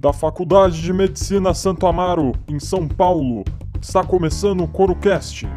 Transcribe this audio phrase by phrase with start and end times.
[0.00, 3.42] da Faculdade de Medicina Santo Amaro, em São Paulo.
[3.80, 5.48] Está começando o CoroCast.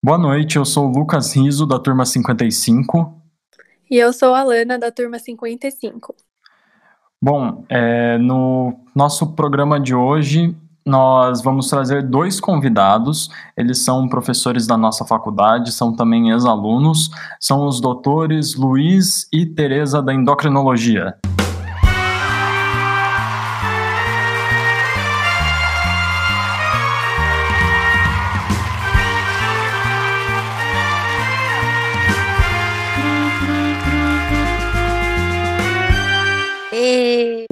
[0.00, 3.25] Boa noite, eu sou o Lucas Riso, da turma 55.
[3.90, 6.14] E eu sou a Lana, da turma 55.
[7.22, 10.54] Bom, é, no nosso programa de hoje,
[10.84, 13.28] nós vamos trazer dois convidados.
[13.56, 17.10] Eles são professores da nossa faculdade, são também ex-alunos.
[17.40, 21.16] São os doutores Luiz e Tereza da Endocrinologia.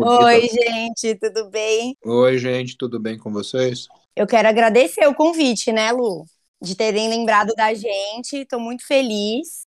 [0.06, 1.96] Oi, gente, tudo bem?
[2.04, 3.88] Oi, gente, tudo bem com vocês?
[4.14, 6.26] Eu quero agradecer o convite, né, Lu?
[6.60, 9.64] De terem lembrado da gente, estou muito feliz.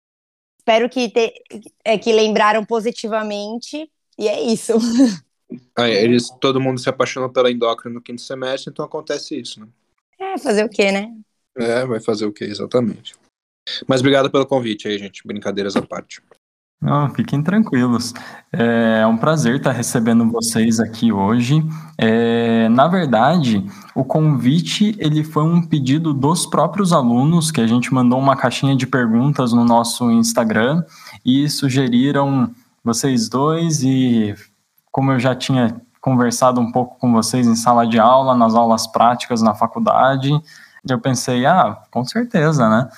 [0.57, 1.33] Espero que, te...
[1.85, 4.75] é, que lembraram positivamente, e é isso.
[5.75, 9.67] Ah, eles, todo mundo se apaixonou pela endócrina no quinto semestre, então acontece isso, né?
[10.17, 11.13] É, fazer o quê, né?
[11.59, 13.15] É, vai fazer o quê, exatamente.
[13.85, 15.27] Mas obrigado pelo convite aí, gente.
[15.27, 16.23] Brincadeiras à parte.
[16.81, 18.15] Não, fiquem tranquilos.
[18.51, 21.63] É um prazer estar recebendo vocês aqui hoje.
[21.99, 27.93] É, na verdade, o convite ele foi um pedido dos próprios alunos, que a gente
[27.93, 30.83] mandou uma caixinha de perguntas no nosso Instagram
[31.23, 32.51] e sugeriram
[32.83, 34.35] vocês dois e
[34.91, 38.87] como eu já tinha conversado um pouco com vocês em sala de aula, nas aulas
[38.87, 40.31] práticas na faculdade,
[40.89, 42.89] eu pensei, ah, com certeza, né?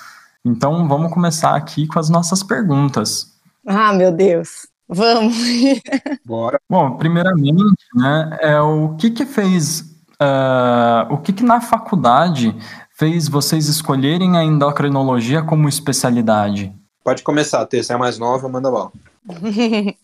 [0.45, 3.32] Então vamos começar aqui com as nossas perguntas.
[3.65, 4.67] Ah, meu Deus.
[4.87, 5.35] Vamos.
[6.25, 6.59] Bora.
[6.69, 9.81] Bom, primeiramente, né, é o que que fez,
[10.21, 12.55] uh, o que que na faculdade
[12.91, 16.73] fez vocês escolherem a endocrinologia como especialidade?
[17.03, 18.91] Pode começar, Tê, você é mais nova, manda bala.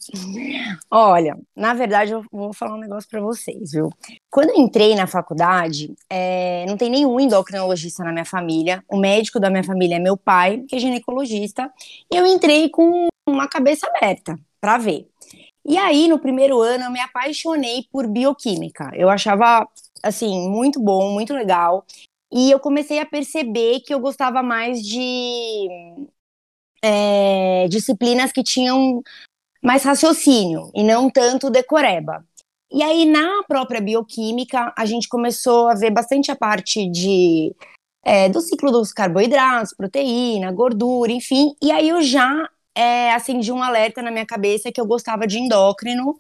[0.90, 3.90] Olha, na verdade, eu vou falar um negócio para vocês, viu?
[4.30, 8.84] Quando eu entrei na faculdade, é, não tem nenhum endocrinologista na minha família.
[8.88, 11.72] O médico da minha família é meu pai, que é ginecologista.
[12.12, 15.08] E eu entrei com uma cabeça aberta para ver.
[15.66, 18.90] E aí, no primeiro ano, eu me apaixonei por bioquímica.
[18.96, 19.68] Eu achava,
[20.02, 21.86] assim, muito bom, muito legal.
[22.32, 25.68] E eu comecei a perceber que eu gostava mais de
[26.84, 29.02] é, disciplinas que tinham
[29.62, 32.24] mais raciocínio e não tanto decoreba.
[32.72, 37.56] E aí, na própria bioquímica, a gente começou a ver bastante a parte de
[38.04, 41.56] é, do ciclo dos carboidratos, proteína, gordura, enfim.
[41.62, 45.40] E aí eu já é, acendi um alerta na minha cabeça que eu gostava de
[45.40, 46.16] endócrino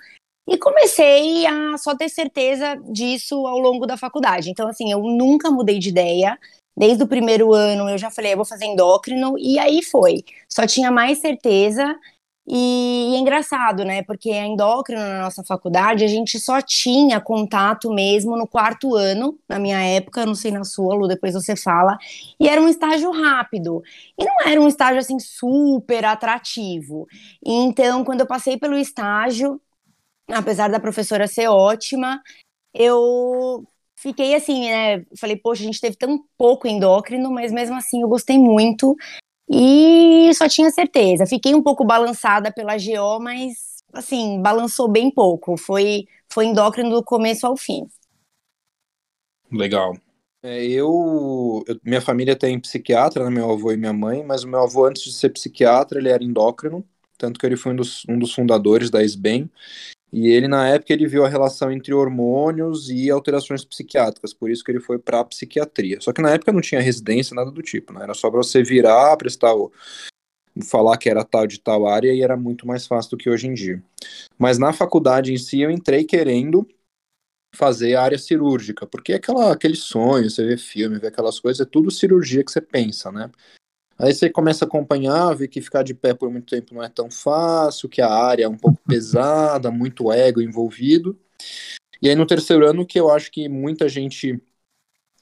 [0.48, 4.50] e comecei a só ter certeza disso ao longo da faculdade.
[4.50, 6.38] Então, assim, eu nunca mudei de ideia.
[6.80, 10.24] Desde o primeiro ano eu já falei, eu vou fazer endócrino, e aí foi.
[10.48, 11.94] Só tinha mais certeza.
[12.48, 14.02] E, é engraçado, né?
[14.04, 19.38] Porque a endócrino na nossa faculdade, a gente só tinha contato mesmo no quarto ano,
[19.48, 21.98] na minha época, não sei na sua, Lu, depois você fala.
[22.40, 23.84] E era um estágio rápido.
[24.18, 27.08] E não era um estágio assim super atrativo.
[27.46, 29.62] Então, quando eu passei pelo estágio,
[30.30, 32.22] apesar da professora ser ótima,
[32.74, 33.64] eu
[34.02, 35.06] fiquei assim, né?
[35.18, 38.96] Falei, poxa, a gente teve tão pouco endócrino, mas mesmo assim eu gostei muito.
[39.50, 41.26] E só tinha certeza.
[41.26, 45.58] Fiquei um pouco balançada pela GO, mas assim, balançou bem pouco.
[45.58, 47.88] Foi, foi endócrino do começo ao fim.
[49.52, 49.96] Legal.
[50.42, 54.48] É, eu, eu, minha família tem psiquiatra, né, meu avô e minha mãe, mas o
[54.48, 56.88] meu avô, antes de ser psiquiatra, ele era endócrino,
[57.18, 59.50] tanto que ele foi um dos, um dos fundadores da SBEM,
[60.12, 64.64] e ele, na época, ele viu a relação entre hormônios e alterações psiquiátricas, por isso
[64.64, 66.02] que ele foi para psiquiatria.
[66.02, 68.04] Só que na época não tinha residência, nada do tipo, né?
[68.04, 69.72] Era só para você virar, prestar o.
[70.68, 73.48] falar que era tal de tal área e era muito mais fácil do que hoje
[73.48, 73.82] em dia.
[74.38, 76.68] Mas na faculdade em si, eu entrei querendo
[77.56, 81.66] fazer a área cirúrgica, porque é aquela, aquele sonho, você vê filme, vê aquelas coisas,
[81.66, 83.30] é tudo cirurgia que você pensa, né?
[84.00, 86.88] Aí você começa a acompanhar, vê que ficar de pé por muito tempo não é
[86.88, 91.20] tão fácil, que a área é um pouco pesada, muito ego envolvido.
[92.02, 94.42] E aí no terceiro ano, que eu acho que muita gente,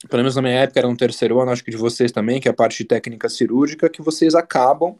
[0.08, 2.46] pelo menos na minha época era no terceiro ano, acho que de vocês também, que
[2.46, 4.96] é a parte de técnica cirúrgica, que vocês acabam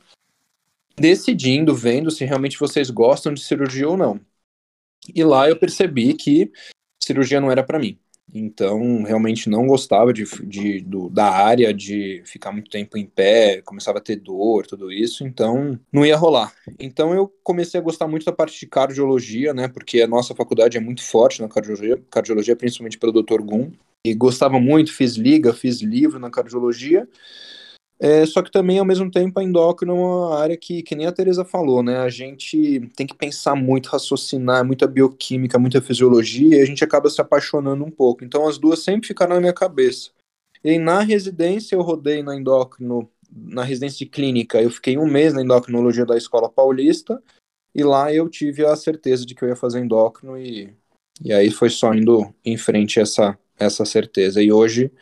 [0.96, 4.20] decidindo, vendo se realmente vocês gostam de cirurgia ou não.
[5.14, 6.50] E lá eu percebi que
[7.00, 7.96] cirurgia não era para mim.
[8.32, 13.62] Então, realmente não gostava de, de do, da área, de ficar muito tempo em pé,
[13.62, 16.52] começava a ter dor, tudo isso, então não ia rolar.
[16.78, 20.76] Então eu comecei a gostar muito da parte de cardiologia, né, porque a nossa faculdade
[20.76, 23.40] é muito forte na cardiologia, cardiologia principalmente pelo Dr.
[23.40, 23.72] Gum,
[24.04, 27.08] e gostava muito, fiz liga, fiz livro na cardiologia,
[28.00, 31.06] é, só que também, ao mesmo tempo, a endócrino é uma área que, que nem
[31.06, 31.98] a Teresa falou, né?
[31.98, 37.10] A gente tem que pensar muito, raciocinar, muita bioquímica, muita fisiologia, e a gente acaba
[37.10, 38.24] se apaixonando um pouco.
[38.24, 40.10] Então, as duas sempre ficaram na minha cabeça.
[40.62, 45.34] E na residência, eu rodei na endócrino, na residência de clínica, eu fiquei um mês
[45.34, 47.20] na endocrinologia da Escola Paulista,
[47.74, 50.72] e lá eu tive a certeza de que eu ia fazer endócrino, e,
[51.22, 54.40] e aí foi só indo em frente essa, essa certeza.
[54.40, 54.92] E hoje,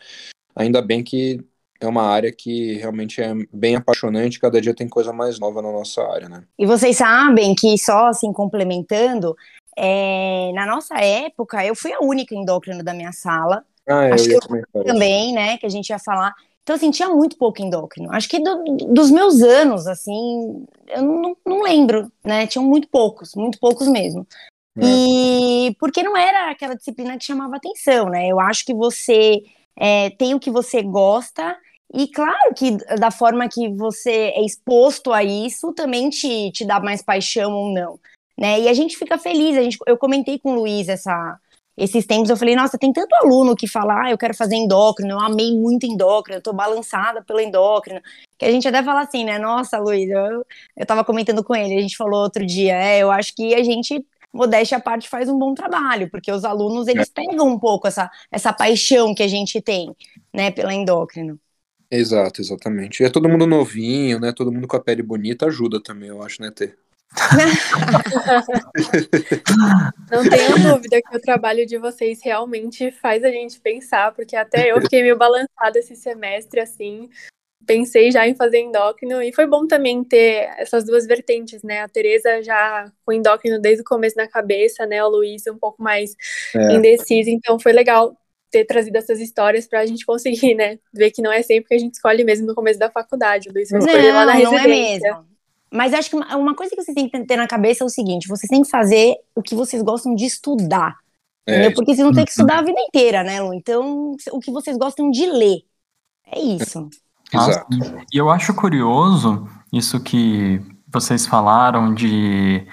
[0.55, 1.45] ainda bem que
[1.79, 5.71] é uma área que realmente é bem apaixonante, cada dia tem coisa mais nova na
[5.71, 6.43] nossa área, né?
[6.57, 9.35] E vocês sabem que, só assim, complementando,
[9.77, 13.63] é, na nossa época, eu fui a única endócrina da minha sala.
[13.87, 16.33] Ah, Acho eu que eu também, né, que a gente ia falar.
[16.63, 18.11] Então, assim, tinha muito pouco endócrino.
[18.11, 22.45] Acho que do, dos meus anos, assim, eu não, não lembro, né?
[22.45, 24.27] Tinham muito poucos, muito poucos mesmo.
[24.77, 24.81] É.
[24.85, 28.27] E porque não era aquela disciplina que chamava atenção, né?
[28.27, 29.43] Eu acho que você
[29.77, 31.57] é, tem o que você gosta
[31.93, 36.79] e claro que da forma que você é exposto a isso também te, te dá
[36.79, 37.99] mais paixão ou não,
[38.37, 38.59] né?
[38.59, 39.57] E a gente fica feliz.
[39.57, 41.39] A gente, eu comentei com o Luiz essa,
[41.77, 45.11] esses tempos, eu falei, nossa, tem tanto aluno que fala, ah, eu quero fazer endócrino,
[45.11, 48.01] eu amei muito endócrino, eu tô balançada pelo endócrino.
[48.37, 49.39] Que a gente até fala assim, né?
[49.39, 50.45] Nossa, Luiz, eu,
[50.75, 53.63] eu tava comentando com ele, a gente falou outro dia, é, eu acho que a
[53.63, 57.11] gente modéstia à parte, faz um bom trabalho, porque os alunos, eles é.
[57.11, 59.95] pegam um pouco essa, essa paixão que a gente tem,
[60.33, 61.39] né, pela endócrino.
[61.89, 63.01] Exato, exatamente.
[63.01, 64.33] E é todo mundo novinho, né?
[64.33, 66.73] Todo mundo com a pele bonita ajuda também, eu acho, né, Tê?
[70.11, 74.71] Não tenho dúvida que o trabalho de vocês realmente faz a gente pensar, porque até
[74.71, 77.09] eu fiquei meio balançada esse semestre, assim,
[77.65, 81.81] pensei já em fazer endócrino e foi bom também ter essas duas vertentes, né?
[81.81, 85.03] A Tereza já com endócrino desde o começo na cabeça, né?
[85.03, 86.13] O Luiz um pouco mais
[86.55, 86.73] é.
[86.73, 88.15] indeciso, então foi legal
[88.51, 90.79] ter trazido essas histórias para a gente conseguir, né?
[90.93, 93.49] Ver que não é sempre que a gente escolhe mesmo no começo da faculdade.
[93.49, 94.59] O Luiz foi escolher lá na residência.
[94.59, 95.25] Não é mesmo.
[95.71, 98.27] Mas acho que uma coisa que vocês têm que ter na cabeça é o seguinte:
[98.27, 100.95] vocês têm que fazer o que vocês gostam de estudar.
[101.45, 103.53] É, Porque vocês não têm que estudar a vida inteira, né, Lu?
[103.53, 105.59] Então, o que vocês gostam de ler.
[106.31, 106.89] É isso.
[107.33, 107.67] Exato.
[108.13, 112.65] E eu acho curioso isso que vocês falaram de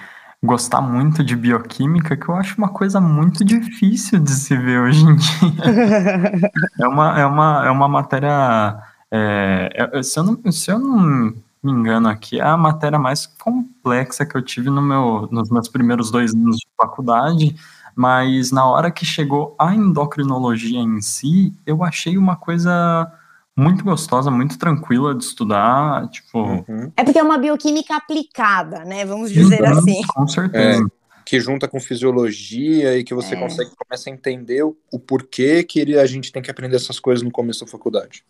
[0.45, 5.03] gostar muito de bioquímica, que eu acho uma coisa muito difícil de se ver hoje
[5.03, 6.51] em dia.
[6.79, 8.77] é, uma, é, uma, é uma matéria.
[9.11, 11.33] É, é, se, eu não, se eu não
[11.63, 15.67] me engano aqui, é a matéria mais complexa que eu tive no meu, nos meus
[15.67, 17.55] primeiros dois anos de faculdade,
[17.95, 23.11] mas na hora que chegou a endocrinologia em si, eu achei uma coisa
[23.57, 26.39] muito gostosa, muito tranquila de estudar, tipo...
[26.39, 26.91] Uhum.
[26.97, 30.01] É porque é uma bioquímica aplicada, né, vamos dizer então, assim.
[30.07, 30.81] Com certeza.
[30.81, 33.39] É, que junta com fisiologia e que você é.
[33.39, 37.23] consegue começar a entender o, o porquê que a gente tem que aprender essas coisas
[37.23, 38.23] no começo da faculdade.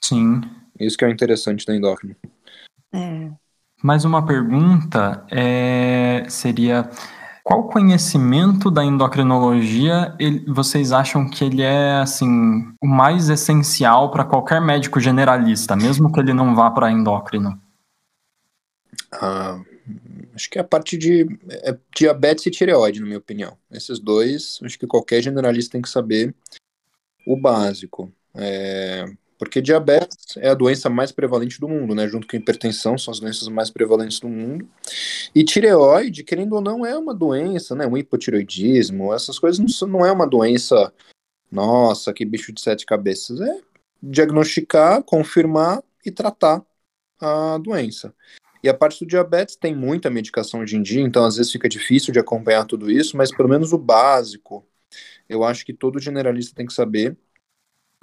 [0.00, 0.40] Sim.
[0.80, 2.16] Isso que é o interessante da endócrino.
[2.92, 3.30] É.
[3.82, 6.88] Mais uma pergunta é, seria
[7.42, 14.24] qual conhecimento da endocrinologia ele, vocês acham que ele é assim o mais essencial para
[14.24, 17.60] qualquer médico generalista, mesmo que ele não vá para endócrino?
[19.10, 19.60] Ah,
[20.34, 23.56] acho que é a parte de é, diabetes e tireoide, na minha opinião.
[23.70, 26.34] Esses dois, acho que qualquer generalista tem que saber
[27.26, 28.12] o básico.
[28.34, 29.04] É,
[29.42, 32.06] porque diabetes é a doença mais prevalente do mundo, né?
[32.06, 34.68] Junto com hipertensão, são as doenças mais prevalentes do mundo.
[35.34, 37.84] E tireoide, querendo ou não, é uma doença, né?
[37.84, 40.94] Um hipotireoidismo, essas coisas não, não é uma doença,
[41.50, 43.40] nossa, que bicho de sete cabeças.
[43.40, 43.60] É
[44.00, 46.64] diagnosticar, confirmar e tratar
[47.20, 48.14] a doença.
[48.62, 51.68] E a parte do diabetes tem muita medicação hoje em dia, então às vezes fica
[51.68, 54.64] difícil de acompanhar tudo isso, mas pelo menos o básico,
[55.28, 57.16] eu acho que todo generalista tem que saber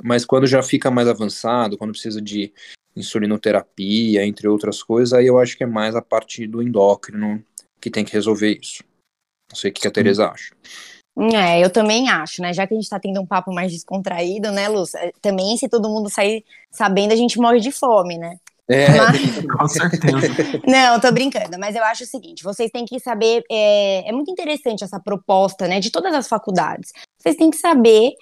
[0.04, 2.54] mas quando já fica mais avançado, quando precisa de
[2.96, 7.44] insulinoterapia, entre outras coisas, aí eu acho que é mais a parte do endócrino
[7.80, 8.84] que tem que resolver isso.
[9.50, 10.54] Não sei o que a Tereza acha.
[11.34, 12.54] É, eu também acho, né?
[12.54, 14.94] Já que a gente tá tendo um papo mais descontraído, né, Luz?
[14.96, 18.38] É, também, se todo mundo sair sabendo, a gente morre de fome, né?
[18.70, 19.42] É, mas...
[19.58, 20.62] com certeza.
[20.66, 23.44] Não, tô brincando, mas eu acho o seguinte: vocês têm que saber.
[23.52, 26.92] É, é muito interessante essa proposta, né, de todas as faculdades.
[27.20, 28.14] Vocês têm que saber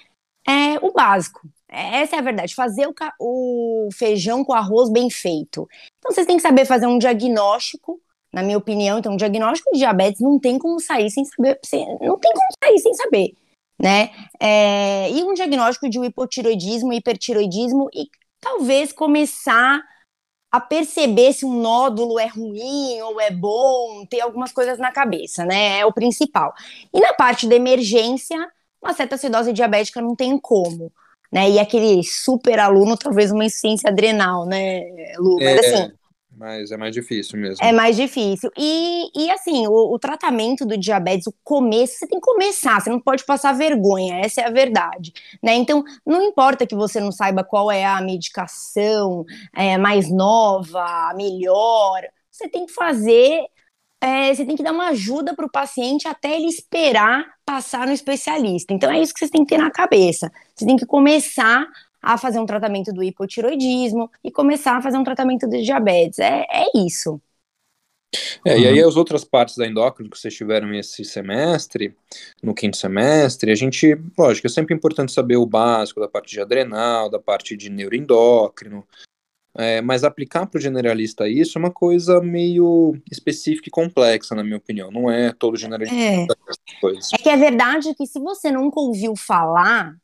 [0.47, 1.41] é, o básico.
[1.69, 5.67] Essa é a verdade, fazer o, o, feijão com arroz bem feito.
[5.99, 8.99] Então vocês têm que saber fazer um diagnóstico, na minha opinião.
[8.99, 11.59] Então, um diagnóstico de diabetes não tem como sair sem saber.
[12.01, 13.33] Não tem como sair sem saber.
[13.79, 14.11] né?
[14.39, 18.09] É, e um diagnóstico de um hipotiroidismo, hipertiroidismo e
[18.39, 19.81] talvez começar
[20.51, 25.45] a perceber se um nódulo é ruim ou é bom, ter algumas coisas na cabeça,
[25.45, 25.79] né?
[25.79, 26.53] É o principal.
[26.93, 28.37] E na parte da emergência,
[28.81, 30.91] uma cetoacidose diabética não tem como,
[31.31, 31.49] né?
[31.49, 34.81] E aquele super aluno, talvez uma insuficiência adrenal, né,
[35.17, 35.37] Lu?
[35.43, 35.91] Mas É, assim,
[36.35, 37.65] Mas é mais difícil mesmo.
[37.65, 38.51] é mais difícil.
[38.57, 42.89] E, e assim, o, o tratamento do diabetes, o começo, você tem que começar, você
[42.91, 45.11] não pode passar vergonha, essa é a verdade.
[45.41, 45.55] Né?
[45.55, 50.79] Então, não importa que você não saiba qual é a medicação é, mais nova,
[51.09, 53.41] a melhor, você tem que fazer,
[54.01, 57.93] é, você tem que dar uma ajuda para o paciente até ele esperar passar no
[57.93, 58.73] especialista.
[58.73, 60.31] Então, é isso que vocês têm que ter na cabeça.
[60.55, 61.67] Você tem que começar
[62.01, 66.19] a fazer um tratamento do hipotiroidismo e começar a fazer um tratamento do diabetes.
[66.19, 67.19] É, é isso.
[68.45, 71.93] É, e aí as outras partes da endócrino que vocês tiveram esse semestre,
[72.41, 76.39] no quinto semestre, a gente, lógico, é sempre importante saber o básico da parte de
[76.39, 78.87] adrenal, da parte de neuroendócrino,
[79.57, 84.43] é, mas aplicar para o generalista isso é uma coisa meio específica e complexa, na
[84.43, 84.91] minha opinião.
[84.91, 86.25] Não é todo generalista É.
[87.13, 89.95] É que é verdade que se você nunca ouviu falar,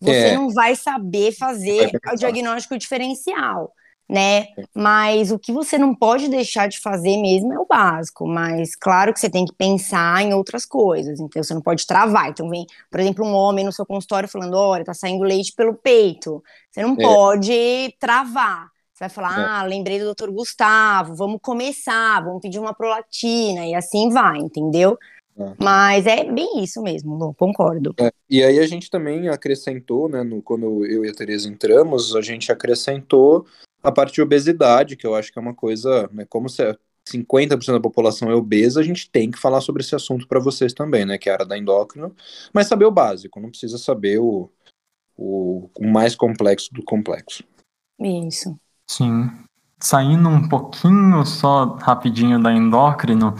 [0.00, 0.34] você É.
[0.34, 3.72] não vai saber fazer Vai o diagnóstico diferencial,
[4.08, 4.46] né?
[4.74, 8.26] Mas o que você não pode deixar de fazer mesmo é o básico.
[8.26, 11.20] Mas claro que você tem que pensar em outras coisas.
[11.20, 12.30] Então você não pode travar.
[12.30, 15.74] Então vem, por exemplo, um homem no seu consultório falando: olha, tá saindo leite pelo
[15.74, 16.42] peito.
[16.70, 17.02] Você não É.
[17.02, 18.68] pode travar.
[19.00, 19.44] Você vai falar, É.
[19.44, 24.98] ah, lembrei do doutor Gustavo, vamos começar, vamos pedir uma prolactina, e assim vai, entendeu?
[25.38, 25.54] É.
[25.58, 27.94] Mas é bem isso mesmo, Lu, concordo.
[27.98, 32.14] É, e aí a gente também acrescentou, né, no, quando eu e a Tereza entramos,
[32.14, 33.46] a gente acrescentou
[33.82, 36.62] a parte de obesidade, que eu acho que é uma coisa, né, como se
[37.08, 40.74] 50% da população é obesa, a gente tem que falar sobre esse assunto para vocês
[40.74, 42.14] também, né, que é a área da endócrino,
[42.52, 44.50] mas saber o básico, não precisa saber o,
[45.16, 47.42] o, o mais complexo do complexo.
[47.98, 48.54] Isso.
[48.90, 49.30] Sim.
[49.78, 53.34] Saindo um pouquinho só rapidinho da endócrino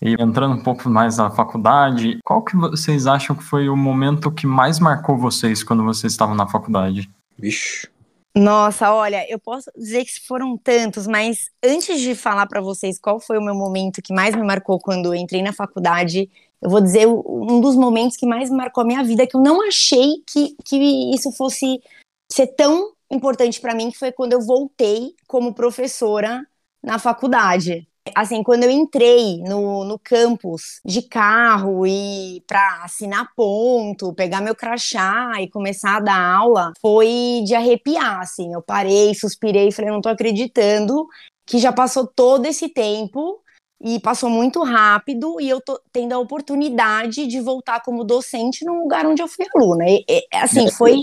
[0.00, 4.30] e entrando um pouco mais na faculdade, qual que vocês acham que foi o momento
[4.30, 7.10] que mais marcou vocês quando vocês estavam na faculdade?
[7.36, 7.90] Vixe.
[8.34, 13.18] Nossa, olha, eu posso dizer que foram tantos, mas antes de falar para vocês qual
[13.18, 16.30] foi o meu momento que mais me marcou quando eu entrei na faculdade,
[16.62, 19.66] eu vou dizer um dos momentos que mais marcou a minha vida, que eu não
[19.66, 21.82] achei que, que isso fosse
[22.30, 26.44] ser tão importante para mim, que foi quando eu voltei como professora
[26.82, 27.86] na faculdade.
[28.16, 34.56] Assim, quando eu entrei no, no campus de carro e para assinar ponto, pegar meu
[34.56, 38.52] crachá e começar a dar aula, foi de arrepiar, assim.
[38.52, 41.06] Eu parei, suspirei e falei, não tô acreditando
[41.46, 43.40] que já passou todo esse tempo
[43.80, 48.80] e passou muito rápido e eu tô tendo a oportunidade de voltar como docente num
[48.80, 49.84] lugar onde eu fui aluna.
[49.88, 51.02] E, e, assim, foi,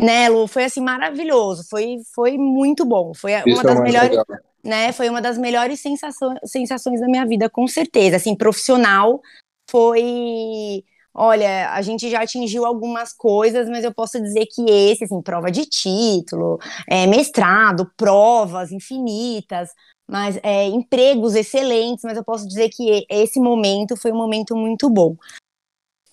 [0.00, 3.12] né, Lu, foi assim maravilhoso, foi, foi muito bom.
[3.12, 4.26] Foi uma Isso é o das melhores legal.
[4.62, 4.92] né?
[4.92, 8.16] Foi uma das melhores sensações, sensações da minha vida, com certeza.
[8.16, 9.20] Assim, profissional
[9.68, 10.84] foi.
[11.12, 15.50] Olha, a gente já atingiu algumas coisas, mas eu posso dizer que esse, assim, prova
[15.50, 19.70] de título, é, mestrado, provas infinitas,
[20.08, 24.88] mas é, empregos excelentes, mas eu posso dizer que esse momento foi um momento muito
[24.88, 25.16] bom.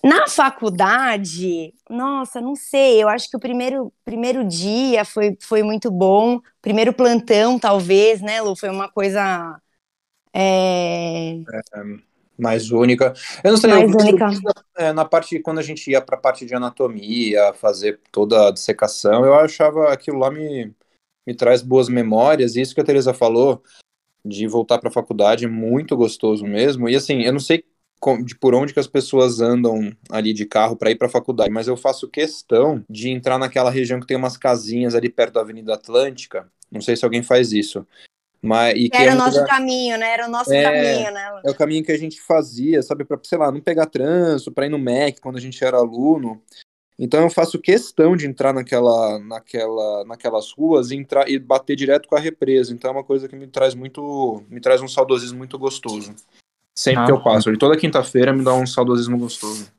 [0.06, 5.90] Na faculdade, nossa, não sei, eu acho que o primeiro, primeiro dia foi, foi muito
[5.90, 9.60] bom, primeiro plantão, talvez, né, Lu, foi uma coisa
[10.32, 11.42] é,
[12.38, 13.14] mais única.
[13.42, 14.28] Eu não sei, mais eu, única.
[14.76, 18.52] é, na parte, quando a gente ia para a parte de anatomia, fazer toda a
[18.52, 20.72] dissecação, eu achava aquilo lá me,
[21.26, 23.60] me traz boas memórias, e isso que a Teresa falou,
[24.24, 26.88] de voltar para a faculdade, é muito gostoso mesmo.
[26.88, 27.64] E assim, eu não sei
[28.24, 31.50] de por onde que as pessoas andam ali de carro para ir para a faculdade,
[31.50, 35.40] mas eu faço questão de entrar naquela região que tem umas casinhas ali perto da
[35.40, 36.50] Avenida Atlântica.
[36.70, 37.86] Não sei se alguém faz isso.
[38.42, 40.12] Mas, e que Era é o um nosso lugar- caminho, né?
[40.12, 40.62] Era o nosso É.
[40.62, 41.40] caminho, né?
[41.44, 44.66] É o caminho que a gente fazia, sabe, para, sei lá, não pegar trânsito, para
[44.66, 46.40] ir no MEC quando a gente era aluno.
[46.98, 52.08] Então eu faço questão de entrar naquela, naquela, naquelas ruas e entrar e bater direto
[52.08, 52.72] com a represa.
[52.72, 56.14] Então é uma coisa que me traz muito, me traz um saudosismo muito gostoso.
[56.76, 59.70] Sempre Ah, que eu passo, ali, toda quinta-feira me dá um saudosismo gostoso.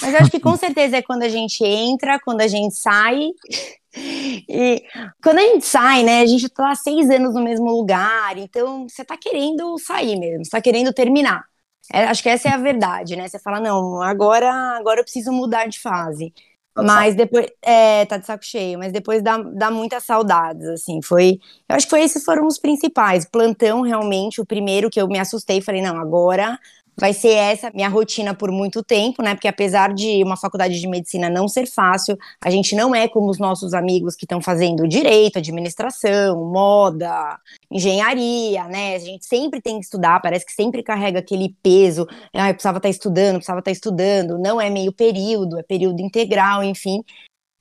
[0.00, 3.28] Mas eu acho que com certeza é quando a gente entra, quando a gente sai.
[3.94, 4.82] E
[5.22, 6.22] quando a gente sai, né?
[6.22, 10.46] A gente tá há seis anos no mesmo lugar, então você tá querendo sair mesmo,
[10.46, 11.44] você tá querendo terminar.
[11.92, 13.28] É, acho que essa é a verdade, né?
[13.28, 16.32] Você fala, não, agora, agora eu preciso mudar de fase.
[16.74, 21.02] Tá Mas depois, é, tá de saco cheio, mas depois dá, dá muitas saudades, assim,
[21.02, 21.38] foi,
[21.68, 25.18] eu acho que foi, esses foram os principais, plantão, realmente, o primeiro que eu me
[25.18, 26.58] assustei, falei, não, agora,
[26.96, 29.34] vai ser essa minha rotina por muito tempo, né?
[29.34, 33.30] Porque apesar de uma faculdade de medicina não ser fácil, a gente não é como
[33.30, 37.38] os nossos amigos que estão fazendo direito, administração, moda,
[37.70, 38.94] engenharia, né?
[38.94, 42.06] A gente sempre tem que estudar, parece que sempre carrega aquele peso.
[42.34, 44.38] Ah, eu precisava estar estudando, precisava estar estudando.
[44.38, 47.02] Não é meio período, é período integral, enfim.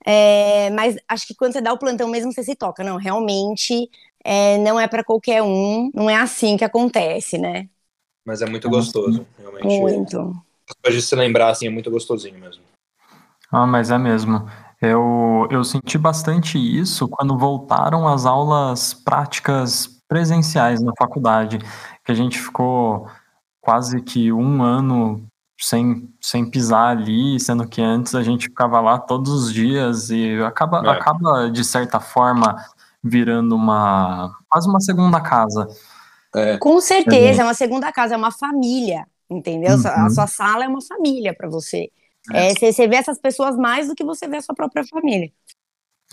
[0.06, 2.84] É, mas acho que quando você dá o plantão mesmo, você se toca.
[2.84, 3.90] Não, realmente
[4.24, 7.70] é, não é para qualquer um, não é assim que acontece, né?
[8.32, 9.66] Mas é muito gostoso, realmente.
[9.66, 10.42] Muito.
[10.66, 12.64] Depois de se lembrar, assim, é muito gostosinho mesmo.
[13.52, 14.50] Ah, mas é mesmo.
[14.82, 21.60] Eu, eu senti bastante isso quando voltaram as aulas práticas presenciais na faculdade,
[22.06, 23.06] que a gente ficou
[23.60, 25.22] quase que um ano
[25.60, 30.42] sem, sem pisar ali, sendo que antes a gente ficava lá todos os dias e
[30.42, 30.90] acaba, é.
[30.90, 32.56] acaba de certa forma
[33.04, 35.68] virando uma quase uma segunda casa.
[36.36, 36.58] É.
[36.58, 39.76] Com certeza, é uma segunda casa, é uma família, entendeu?
[39.76, 40.06] Uhum.
[40.06, 41.90] A sua sala é uma família para você.
[42.32, 42.52] É.
[42.52, 45.32] é, você vê essas pessoas mais do que você vê a sua própria família.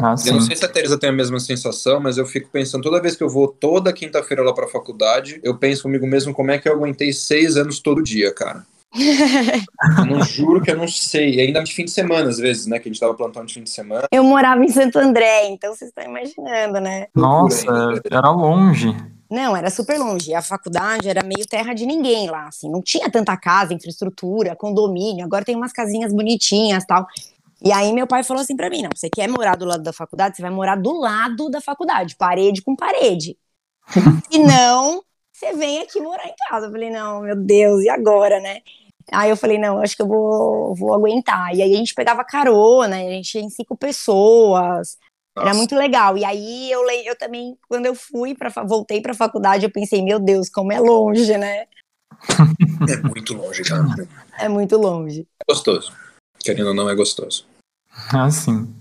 [0.00, 2.84] Ah, eu não sei se a Teresa tem a mesma sensação, mas eu fico pensando,
[2.84, 6.52] toda vez que eu vou toda quinta-feira lá pra faculdade, eu penso comigo mesmo como
[6.52, 8.64] é que eu aguentei seis anos todo dia, cara.
[9.98, 11.34] eu não juro que eu não sei.
[11.34, 12.78] E ainda de fim de semana, às vezes, né?
[12.78, 14.06] Que a gente tava plantando de fim de semana.
[14.10, 17.08] Eu morava em Santo André, então vocês estão imaginando, né?
[17.14, 17.66] Nossa,
[18.10, 18.94] era longe.
[19.30, 20.34] Não, era super longe.
[20.34, 22.70] A faculdade era meio terra de ninguém lá, assim.
[22.70, 25.24] Não tinha tanta casa, infraestrutura, condomínio.
[25.24, 27.06] Agora tem umas casinhas bonitinhas tal.
[27.62, 29.92] E aí meu pai falou assim para mim, não, você quer morar do lado da
[29.92, 33.36] faculdade, você vai morar do lado da faculdade, parede com parede.
[34.30, 36.66] Se não, você vem aqui morar em casa.
[36.66, 38.60] Eu falei, não, meu Deus, e agora, né?
[39.12, 41.54] Aí eu falei, não, acho que eu vou, vou aguentar.
[41.54, 44.96] E aí a gente pegava carona, a gente ia em cinco pessoas.
[45.38, 45.50] Nossa.
[45.50, 46.16] Era muito legal.
[46.18, 50.02] E aí eu, eu também, quando eu fui para voltei para a faculdade, eu pensei,
[50.02, 51.66] meu Deus, como é longe, né?
[52.88, 53.86] É muito longe, cara.
[54.38, 55.26] É muito longe.
[55.40, 55.92] É gostoso.
[56.40, 57.46] Querendo ou não, é gostoso.
[58.12, 58.74] Ah, sim.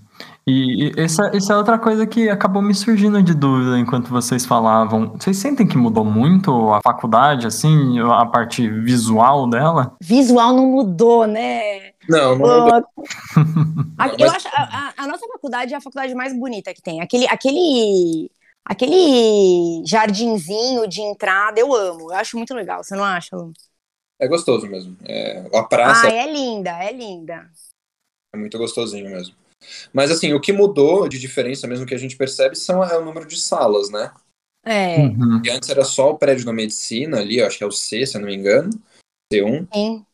[0.46, 5.12] E, essa, essa é outra coisa que acabou me surgindo de dúvida enquanto vocês falavam.
[5.18, 9.94] Vocês sentem que mudou muito a faculdade, assim, a parte visual dela?
[10.02, 11.92] Visual não mudou, né?
[12.08, 12.88] Não, não mudou.
[14.18, 17.02] eu acho a, a, nossa faculdade é a faculdade mais bonita que tem.
[17.02, 18.30] Aquele, aquele,
[18.64, 22.10] aquele jardinzinho de entrada eu amo.
[22.10, 22.82] Eu acho muito legal.
[22.82, 23.52] Você não acha, Lu?
[24.18, 24.96] É gostoso mesmo.
[25.04, 26.08] É, a praça.
[26.08, 27.48] Ah, é linda, é linda.
[28.34, 29.34] É muito gostosinho mesmo.
[29.92, 33.04] Mas assim, o que mudou de diferença mesmo que a gente percebe são é o
[33.04, 34.12] número de salas, né?
[34.64, 34.98] É.
[34.98, 35.42] Uhum.
[35.44, 38.16] E antes era só o prédio da medicina ali, acho que é o C, se
[38.16, 38.70] eu não me engano.
[39.32, 39.68] C1.
[39.72, 40.06] Sim.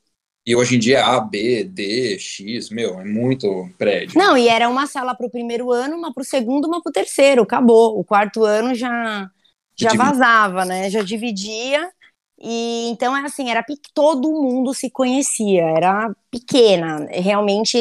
[0.46, 4.18] E hoje em dia é A, B, D, X, meu, é muito prédio.
[4.18, 6.90] Não, e era uma sala para o primeiro ano, uma para o segundo, uma para
[6.90, 7.98] o terceiro, acabou.
[7.98, 9.30] O quarto ano já,
[9.74, 10.90] já vazava, né?
[10.90, 11.90] Já dividia.
[12.38, 17.78] E então é assim, era todo mundo se conhecia, era pequena, realmente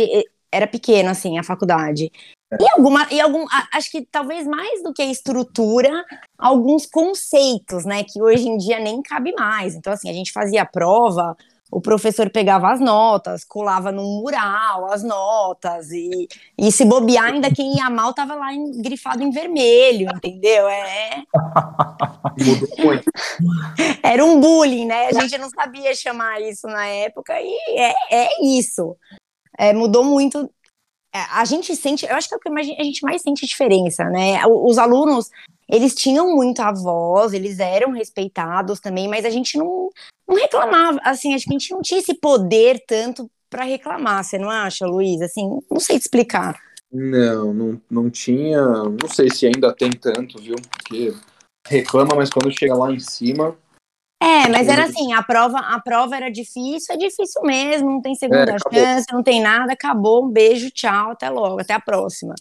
[0.49, 2.11] era pequena, assim, a faculdade.
[2.51, 2.57] É.
[2.61, 5.91] E alguma, e algum, acho que talvez mais do que a estrutura,
[6.37, 9.75] alguns conceitos, né, que hoje em dia nem cabe mais.
[9.75, 11.35] Então, assim, a gente fazia prova,
[11.77, 17.53] o professor pegava as notas, colava num mural as notas, e, e se bobear, ainda
[17.53, 20.67] quem ia mal tava lá em, grifado em vermelho, entendeu?
[20.67, 21.23] É.
[24.03, 25.07] Era um bullying, né?
[25.07, 28.95] A gente não sabia chamar isso na época, e é, é isso
[29.57, 30.49] é, mudou muito.
[31.13, 34.03] É, a gente sente, eu acho que é o que a gente mais sente diferença,
[34.05, 34.45] né?
[34.47, 35.29] Os alunos,
[35.73, 39.89] eles tinham muita voz, eles eram respeitados também, mas a gente não,
[40.27, 44.37] não reclamava, assim, acho que a gente não tinha esse poder tanto para reclamar, você
[44.37, 45.19] não acha, Luiz?
[45.19, 46.59] Assim, não sei te explicar.
[46.91, 50.55] Não, não, não tinha, não sei se ainda tem tanto, viu?
[50.69, 51.11] Porque
[51.67, 53.57] reclama, mas quando chega lá em cima,
[54.21, 58.15] é, mas era assim, a prova, a prova era difícil, é difícil mesmo, não tem
[58.15, 62.33] segunda é, chance, não tem nada, acabou, um beijo, tchau, até logo, até a próxima.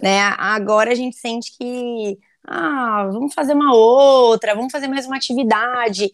[0.00, 0.20] Né?
[0.38, 6.10] Agora a gente sente que, ah, vamos fazer uma outra, vamos fazer mais uma atividade.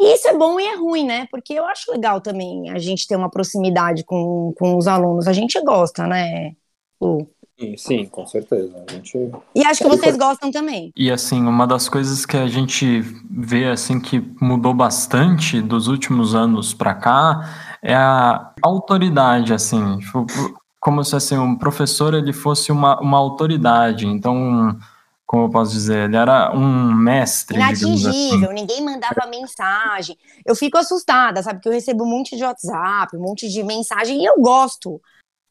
[0.00, 1.26] E isso é bom e é ruim, né?
[1.30, 5.32] Porque eu acho legal também a gente ter uma proximidade com, com os alunos, a
[5.32, 6.52] gente gosta, né,
[7.00, 7.28] Lu?
[7.58, 8.84] Sim, sim, com certeza.
[8.88, 9.32] A gente...
[9.52, 10.92] E acho que vocês gostam também.
[10.96, 16.36] E assim, uma das coisas que a gente vê assim que mudou bastante dos últimos
[16.36, 20.24] anos para cá é a autoridade, assim, tipo,
[20.80, 24.06] como se assim, um professor ele fosse uma, uma autoridade.
[24.06, 24.78] Então,
[25.28, 27.58] como eu posso dizer, ele era um mestre.
[27.58, 28.54] Inatingível, assim.
[28.54, 30.16] ninguém mandava mensagem.
[30.44, 31.60] Eu fico assustada, sabe?
[31.60, 34.98] Que eu recebo um monte de WhatsApp, um monte de mensagem e eu gosto.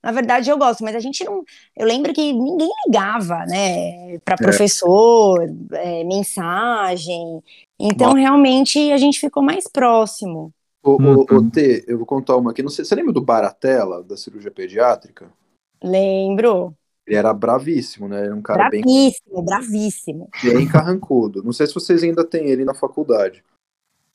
[0.04, 1.44] Na verdade, eu gosto, mas a gente não.
[1.76, 4.38] Eu lembro que ninguém ligava, né, para é.
[4.38, 6.02] professor, é.
[6.02, 7.44] É, mensagem.
[7.80, 8.16] Então, Bom.
[8.16, 10.52] realmente, a gente ficou mais próximo.
[10.84, 11.50] Ô, ô, ô, Uhum.
[11.52, 12.64] T, eu vou contar uma aqui.
[12.64, 15.32] Não sei, você lembra do Baratella, da cirurgia pediátrica?
[15.84, 16.76] Lembro.
[17.08, 18.26] Ele era bravíssimo, né?
[18.26, 20.30] Era um cara bem, bravíssimo, bravíssimo.
[20.44, 21.42] bem carrancudo.
[21.42, 23.44] Não sei se vocês ainda têm ele na faculdade.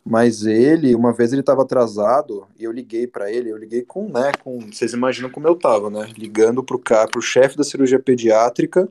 [0.04, 4.08] Mas ele, uma vez ele estava atrasado e eu liguei para ele, eu liguei com,
[4.08, 6.12] né, com, vocês imaginam como eu tava, né?
[6.18, 8.88] Ligando pro cara, pro chefe da cirurgia pediátrica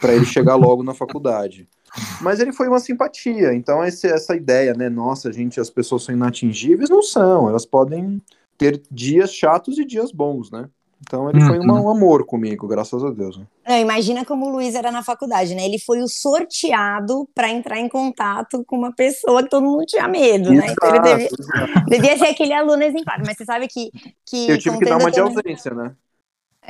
[0.00, 1.68] para ele chegar logo na faculdade.
[2.22, 6.14] Mas ele foi uma simpatia, então esse- essa ideia, né, nossa, gente, as pessoas são
[6.14, 8.22] inatingíveis, não são, elas podem
[8.56, 10.68] ter dias chatos e dias bons, né?
[11.00, 11.64] Então ele foi Uhum.
[11.64, 13.38] uma- um amor comigo, graças a Deus.
[13.38, 13.46] né?
[13.66, 15.64] Não, imagina como o Luiz era na faculdade, né?
[15.64, 20.08] Ele foi o sorteado para entrar em contato com uma pessoa que todo mundo tinha
[20.08, 20.66] medo, né?
[20.70, 21.28] Então ele devia,
[21.86, 23.18] devia ser aquele aluno exemplar.
[23.24, 23.90] Mas você sabe que.
[24.26, 25.94] que Eu tive que dar uma de também- ausência, né?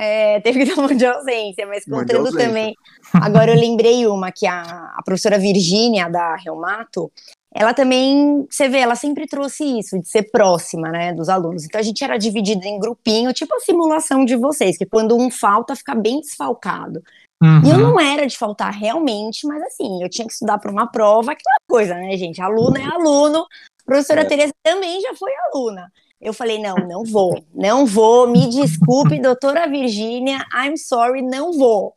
[0.01, 2.47] É, teve que dar uma de ausência, mas contando ausência.
[2.47, 2.73] também.
[3.13, 4.61] Agora eu lembrei uma que a,
[4.95, 7.11] a professora Virgínia da Reumato,
[7.53, 11.65] ela também, você vê, ela sempre trouxe isso, de ser próxima, né, dos alunos.
[11.65, 15.31] Então a gente era dividido em grupinho, tipo a simulação de vocês, que quando um
[15.31, 17.01] falta, fica bem desfalcado.
[17.41, 17.81] E eu Uhum.
[17.81, 21.55] não era de faltar realmente, mas assim, eu tinha que estudar para uma prova, aquela
[21.69, 22.41] coisa, né, gente?
[22.41, 23.45] Aluno é aluno.
[23.85, 24.25] Professora É.
[24.25, 25.91] Tereza também já foi aluna.
[26.21, 31.93] Eu falei, não, não vou, não vou, me desculpe, doutora Virgínia, I'm sorry, não vou.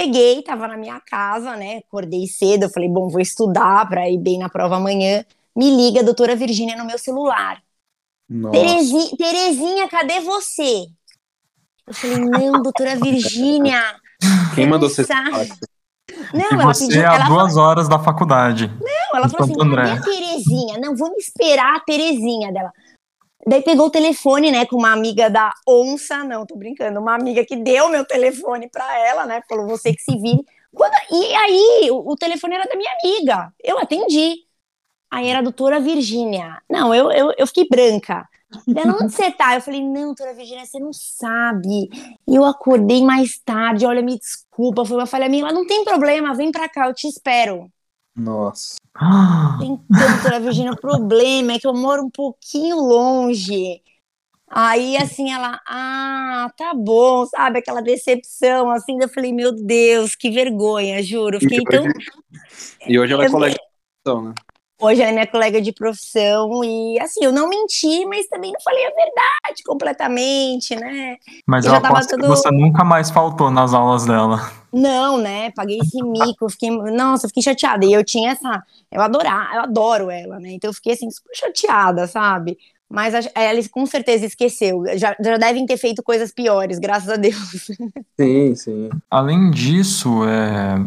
[0.00, 4.18] Peguei, tava na minha casa, né, acordei cedo, eu falei, bom, vou estudar para ir
[4.18, 5.24] bem na prova amanhã.
[5.56, 7.62] Me liga, a doutora Virgínia, no meu celular.
[8.28, 8.58] Nossa.
[8.58, 10.86] Terezi- Terezinha, cadê você?
[11.86, 13.80] Eu falei, não, doutora Virgínia.
[14.54, 15.06] Quem mandou você.
[16.32, 18.68] Não, E ela você pediu, é a ela duas horas da faculdade.
[18.80, 20.78] Não, ela falou assim: cadê a Terezinha?
[20.78, 22.70] Não, vamos esperar a Terezinha dela.
[23.46, 27.44] Daí pegou o telefone, né, com uma amiga da onça, não, tô brincando, uma amiga
[27.44, 30.44] que deu meu telefone pra ela, né, falou, você que se vire.
[30.74, 34.36] Quando- e aí, o, o telefone era da minha amiga, eu atendi.
[35.10, 36.60] Aí era a doutora Virgínia.
[36.68, 38.28] Não, eu, eu, eu fiquei branca.
[38.66, 39.54] Dela, onde você tá?
[39.54, 41.88] Eu falei, não, doutora Virgínia, você não sabe.
[42.26, 45.42] Eu acordei mais tarde, olha, me desculpa, foi uma falha minha.
[45.44, 47.70] Ela, não tem problema, vem pra cá, eu te espero.
[48.16, 48.76] Nossa.
[48.96, 53.82] Então, doutora Virgínia, o problema é que eu moro um pouquinho longe.
[54.48, 57.58] Aí, assim, ela, ah, tá bom, sabe?
[57.58, 58.98] Aquela decepção, assim.
[59.00, 61.40] Eu falei, meu Deus, que vergonha, juro.
[61.40, 61.84] Fiquei E tão.
[61.84, 61.94] hoje,
[62.86, 63.56] e hoje ela é colega
[64.22, 64.34] né?
[64.84, 68.60] Hoje ela é minha colega de profissão e, assim, eu não menti, mas também não
[68.60, 71.16] falei a verdade completamente, né?
[71.46, 74.52] Mas Eu eu que você nunca mais faltou nas aulas dela.
[74.72, 75.50] Não, né?
[75.52, 77.86] Paguei esse mico, fiquei, nossa, eu fiquei chateada.
[77.86, 80.50] E eu tinha essa, eu adorar, eu adoro ela, né?
[80.52, 82.58] Então eu fiquei assim super chateada, sabe?
[82.88, 84.84] Mas a- ela com certeza esqueceu.
[84.96, 87.36] Já, já devem ter feito coisas piores, graças a Deus.
[88.20, 88.88] Sim, sim.
[89.10, 90.86] Além disso, é,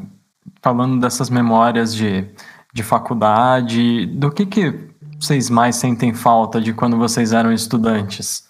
[0.62, 2.26] falando dessas memórias de,
[2.74, 4.72] de faculdade, do que, que
[5.20, 8.48] vocês mais sentem falta de quando vocês eram estudantes?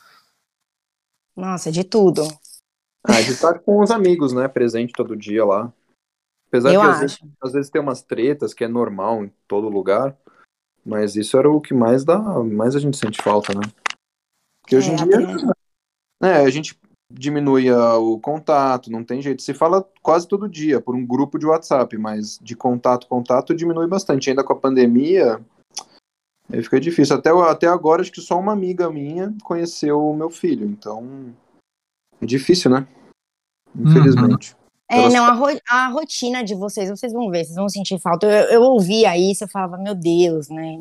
[1.35, 2.23] Nossa, de tudo.
[3.03, 4.47] Ah, de estar com os amigos, né?
[4.47, 5.71] Presente todo dia lá.
[6.47, 9.69] Apesar Eu de às vezes, às vezes ter umas tretas, que é normal em todo
[9.69, 10.17] lugar.
[10.85, 13.61] Mas isso era o que mais dá, mais a gente sente falta, né?
[14.61, 15.19] Porque hoje em É, dia,
[16.21, 16.79] né, a gente
[17.11, 19.41] diminui ah, o contato, não tem jeito.
[19.41, 23.87] Se fala quase todo dia por um grupo de WhatsApp, mas de contato, contato diminui
[23.87, 24.29] bastante.
[24.29, 25.39] Ainda com a pandemia,
[26.51, 27.15] aí fica difícil.
[27.15, 31.33] Até, até agora, acho que só uma amiga minha conheceu o meu filho, então
[32.21, 32.87] é difícil, né?
[33.75, 34.55] Infelizmente.
[34.89, 37.99] É, Elas- não, a, ro- a rotina de vocês, vocês vão ver, vocês vão sentir
[37.99, 38.25] falta.
[38.25, 40.77] Eu, eu ouvia isso, eu falava, meu Deus, né?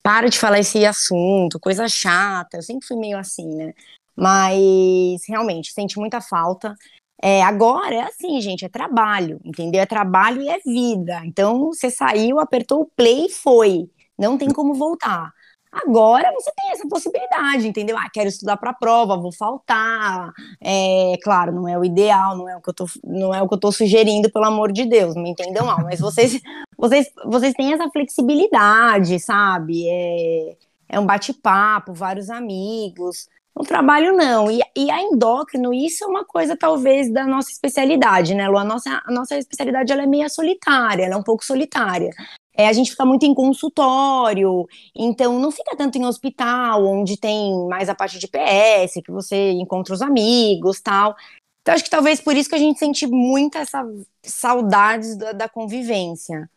[0.00, 2.58] Para de falar esse assunto, coisa chata.
[2.58, 3.74] Eu sempre fui meio assim, né?
[4.20, 6.74] Mas realmente, sente muita falta.
[7.22, 9.80] É, agora é assim, gente, é trabalho, entendeu?
[9.80, 11.22] É trabalho e é vida.
[11.24, 13.90] Então, você saiu, apertou o play e foi.
[14.18, 15.32] Não tem como voltar.
[15.72, 17.96] Agora você tem essa possibilidade, entendeu?
[17.96, 20.32] Ah, quero estudar para a prova, vou faltar.
[20.60, 23.48] É, claro, não é o ideal, não é o que eu tô, não é o
[23.48, 26.40] que eu tô sugerindo, pelo amor de Deus, não me entendam mal, mas vocês,
[26.76, 29.88] vocês, vocês têm essa flexibilidade, sabe?
[29.88, 30.56] É,
[30.90, 33.28] é um bate-papo, vários amigos.
[33.54, 34.50] O trabalho não.
[34.50, 38.58] E, e a endócrino, isso é uma coisa talvez da nossa especialidade, né, Lu?
[38.58, 42.10] A nossa, a nossa especialidade ela é meio solitária, ela é um pouco solitária.
[42.54, 47.66] É, a gente fica muito em consultório, então não fica tanto em hospital, onde tem
[47.68, 51.16] mais a parte de PS, que você encontra os amigos tal.
[51.62, 53.86] Então, acho que talvez por isso que a gente sente muita essa
[54.22, 56.50] saudades da, da convivência.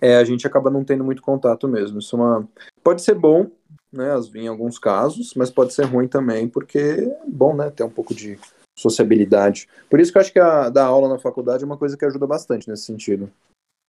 [0.00, 1.98] É, a gente acaba não tendo muito contato mesmo.
[1.98, 2.48] Isso é uma...
[2.82, 3.46] pode ser bom,
[3.92, 7.84] né, as- em alguns casos, mas pode ser ruim também, porque é bom, né, ter
[7.84, 8.38] um pouco de
[8.78, 9.68] sociabilidade.
[9.88, 12.04] Por isso que eu acho que a dar aula na faculdade é uma coisa que
[12.04, 13.30] ajuda bastante nesse sentido.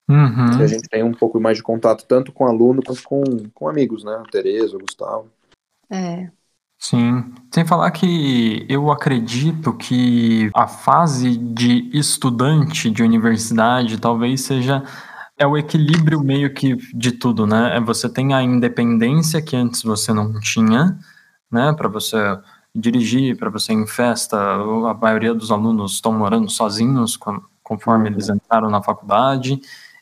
[0.10, 0.62] Uhum.
[0.62, 4.06] A gente tem um pouco mais de contato tanto com aluno quanto com, com amigos,
[4.06, 4.24] né?
[4.32, 5.28] Tereza, Gustavo.
[5.90, 6.30] É.
[6.80, 7.34] Sim.
[7.54, 14.84] Sem falar que eu acredito que a fase de estudante de universidade talvez seja
[15.38, 17.78] é o equilíbrio meio que de tudo, né?
[17.78, 20.98] É você tem a independência que antes você não tinha,
[21.52, 21.74] né?
[21.74, 22.18] Para você
[22.74, 27.18] dirigir, para você ir em festa, a maioria dos alunos estão morando sozinhos
[27.64, 29.60] conforme eles entraram na faculdade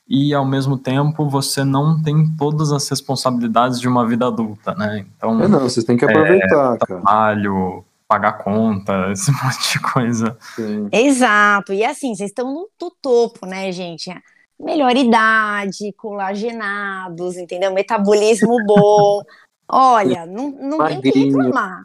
[0.07, 5.05] e ao mesmo tempo você não tem todas as responsabilidades de uma vida adulta, né?
[5.17, 10.37] Então, é não, vocês têm que aproveitar, é, trabalho, pagar conta, esse monte de coisa.
[10.55, 10.87] Sim.
[10.91, 11.73] Exato.
[11.73, 14.11] E assim, vocês estão no, no topo, né, gente?
[14.59, 17.73] Melhor idade, colagenados, entendeu?
[17.73, 19.21] Metabolismo bom.
[19.67, 21.83] Olha, não, não tem que reclamar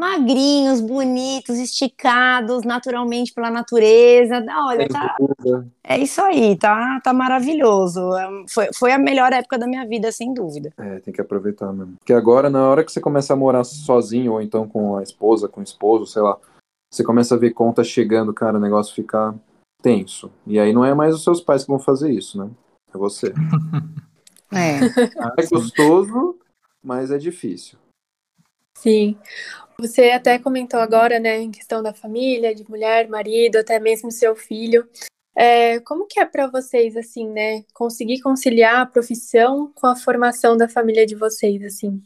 [0.00, 4.44] magrinhos, bonitos, esticados naturalmente pela natureza.
[4.64, 5.16] Olha, tá,
[5.84, 8.00] é isso aí, tá, tá maravilhoso.
[8.16, 10.72] É, foi, foi a melhor época da minha vida, sem dúvida.
[10.78, 11.96] É, tem que aproveitar mesmo.
[11.98, 15.48] Porque agora, na hora que você começa a morar sozinho, ou então com a esposa,
[15.48, 16.38] com o esposo, sei lá,
[16.90, 19.34] você começa a ver contas chegando, cara, o negócio fica
[19.82, 20.30] tenso.
[20.46, 22.50] E aí não é mais os seus pais que vão fazer isso, né?
[22.94, 23.32] É você.
[24.52, 25.42] é.
[25.42, 26.38] É gostoso,
[26.82, 27.78] mas é difícil.
[28.76, 29.16] Sim.
[29.78, 34.36] Você até comentou agora, né, em questão da família, de mulher, marido, até mesmo seu
[34.36, 34.86] filho.
[35.34, 40.56] É, como que é para vocês, assim, né, conseguir conciliar a profissão com a formação
[40.56, 42.02] da família de vocês, assim?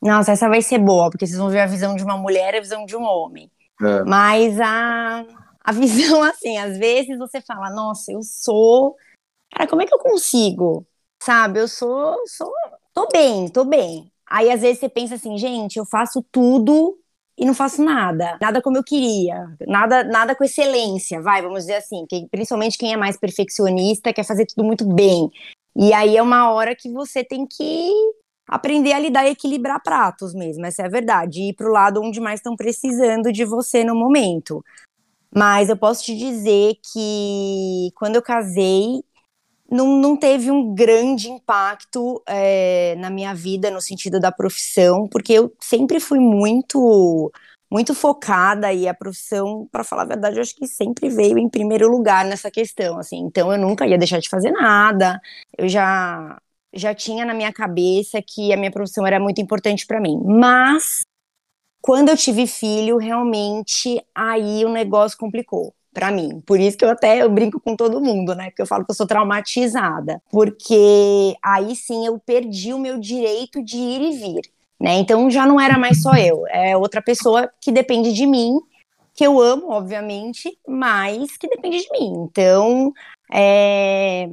[0.00, 2.58] Nossa, essa vai ser boa, porque vocês vão ver a visão de uma mulher e
[2.58, 3.50] a visão de um homem.
[3.82, 4.04] É.
[4.04, 5.26] Mas a,
[5.62, 8.96] a visão, assim, às vezes você fala, nossa, eu sou.
[9.52, 10.86] Cara, como é que eu consigo?
[11.22, 12.16] Sabe, eu sou.
[12.26, 12.52] sou
[12.94, 14.10] tô bem, tô bem.
[14.26, 16.96] Aí às vezes você pensa assim, gente, eu faço tudo
[17.36, 21.76] e não faço nada, nada como eu queria, nada, nada com excelência, vai, vamos dizer
[21.76, 25.30] assim, que, principalmente quem é mais perfeccionista quer fazer tudo muito bem.
[25.74, 27.90] E aí é uma hora que você tem que
[28.46, 32.02] aprender a lidar e equilibrar pratos mesmo, essa é a verdade, e ir pro lado
[32.02, 34.62] onde mais estão precisando de você no momento.
[35.34, 39.02] Mas eu posso te dizer que quando eu casei,
[39.70, 45.32] não, não teve um grande impacto é, na minha vida no sentido da profissão, porque
[45.32, 47.30] eu sempre fui muito
[47.70, 51.48] muito focada e a profissão, para falar a verdade, eu acho que sempre veio em
[51.48, 53.18] primeiro lugar nessa questão, assim.
[53.18, 55.20] Então eu nunca ia deixar de fazer nada.
[55.56, 56.36] Eu já
[56.74, 60.20] já tinha na minha cabeça que a minha profissão era muito importante para mim.
[60.24, 61.02] Mas
[61.80, 66.40] quando eu tive filho, realmente aí o negócio complicou para mim.
[66.46, 68.46] Por isso que eu até eu brinco com todo mundo, né?
[68.50, 73.62] Porque eu falo que eu sou traumatizada, porque aí sim eu perdi o meu direito
[73.62, 74.42] de ir e vir,
[74.80, 74.94] né?
[74.94, 78.60] Então já não era mais só eu, é outra pessoa que depende de mim,
[79.14, 82.28] que eu amo, obviamente, mas que depende de mim.
[82.30, 82.92] Então,
[83.32, 84.28] é...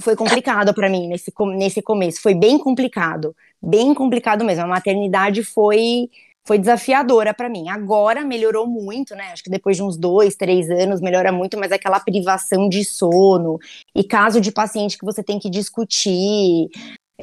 [0.00, 4.64] foi complicado para mim nesse, nesse começo, foi bem complicado, bem complicado mesmo.
[4.64, 6.08] A maternidade foi
[6.46, 7.68] foi desafiadora para mim.
[7.68, 9.32] Agora melhorou muito, né?
[9.32, 13.58] Acho que depois de uns dois, três anos melhora muito, mas aquela privação de sono
[13.94, 16.68] e caso de paciente que você tem que discutir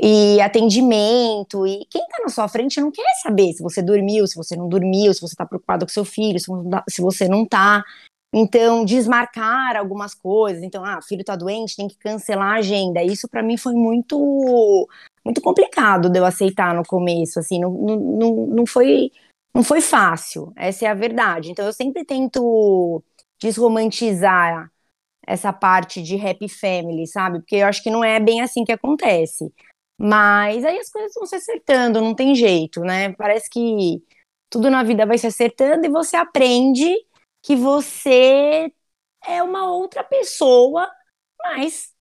[0.02, 4.36] e atendimento e quem tá na sua frente não quer saber se você dormiu, se
[4.36, 7.84] você não dormiu, se você tá preocupado com seu filho, se você não tá.
[8.34, 10.62] Então, desmarcar algumas coisas.
[10.64, 13.04] Então, ah, filho tá doente, tem que cancelar a agenda.
[13.04, 14.88] Isso para mim foi muito
[15.26, 19.12] muito complicado de eu aceitar no começo, assim, não, não, não, foi,
[19.54, 21.52] não foi fácil, essa é a verdade.
[21.52, 23.04] Então eu sempre tento
[23.42, 24.72] desromantizar
[25.28, 27.40] essa parte de happy family, sabe?
[27.40, 29.54] Porque eu acho que não é bem assim que acontece.
[30.00, 33.14] Mas aí as coisas vão se acertando, não tem jeito, né?
[33.14, 34.02] Parece que
[34.50, 36.96] tudo na vida vai se acertando e você aprende
[37.44, 38.72] que você
[39.26, 40.90] é uma outra pessoa,
[41.42, 41.94] mas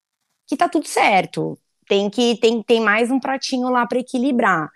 [0.47, 1.57] que tá tudo certo
[1.89, 4.69] tem que tem, tem mais um pratinho lá para equilibrar.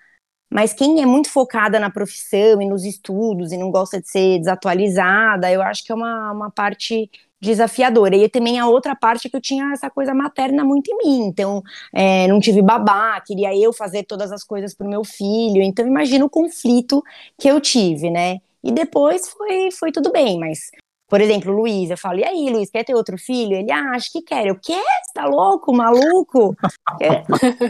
[0.52, 4.40] Mas quem é muito focada na profissão e nos estudos e não gosta de ser
[4.40, 7.10] desatualizada, eu acho que é uma, uma parte
[7.42, 8.16] desafiadora.
[8.16, 11.26] E também a outra parte é que eu tinha essa coisa materna muito em mim.
[11.26, 11.62] Então,
[11.94, 15.62] é, não tive babá, queria eu fazer todas as coisas para o meu filho.
[15.62, 17.04] Então, imagina o conflito
[17.40, 18.40] que eu tive, né?
[18.64, 20.72] E depois foi, foi tudo bem, mas
[21.14, 23.54] por exemplo, o Luiz, eu falo, e aí, Luiz, quer ter outro filho?
[23.56, 24.48] Ele, ah, acho que quer.
[24.48, 24.82] Eu, quer?
[24.82, 26.56] Você tá louco, maluco?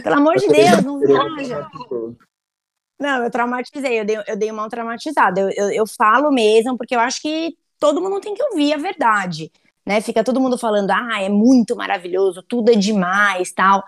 [0.02, 1.68] Pelo amor de Deus, não viaja.
[2.98, 5.42] Não, eu traumatizei, eu dei, eu dei uma traumatizada.
[5.42, 8.78] Eu, eu, eu falo mesmo, porque eu acho que todo mundo tem que ouvir a
[8.78, 9.52] verdade,
[9.84, 10.00] né?
[10.00, 13.84] Fica todo mundo falando, ah, é muito maravilhoso, tudo é demais, tal.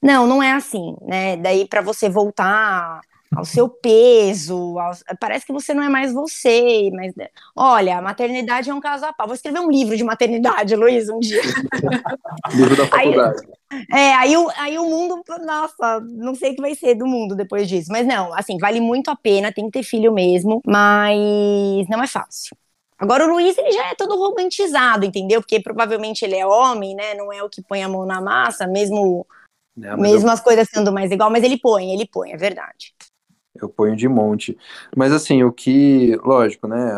[0.00, 1.36] Não, não é assim, né?
[1.38, 3.00] Daí para você voltar
[3.34, 4.92] ao seu peso, ao...
[5.18, 7.12] parece que você não é mais você, mas
[7.56, 9.28] olha, a maternidade é um caso à parte.
[9.28, 11.40] Vou escrever um livro de maternidade, Luiz, um dia.
[12.54, 13.40] livro da faculdade.
[13.70, 17.06] Aí, É, aí o, aí o mundo, nossa, não sei o que vai ser do
[17.06, 17.90] mundo depois disso.
[17.90, 22.06] Mas não, assim, vale muito a pena, tem que ter filho mesmo, mas não é
[22.06, 22.56] fácil.
[23.02, 25.40] Agora o Luiz, ele já é todo romantizado, entendeu?
[25.40, 27.14] Porque provavelmente ele é homem, né?
[27.14, 29.26] Não é o que põe a mão na massa, mesmo,
[29.82, 30.32] é, mesmo eu...
[30.32, 32.94] as coisas sendo mais igual, mas ele põe, ele põe, é verdade.
[33.54, 34.56] Eu ponho de monte.
[34.96, 36.90] Mas assim, o que, lógico, né?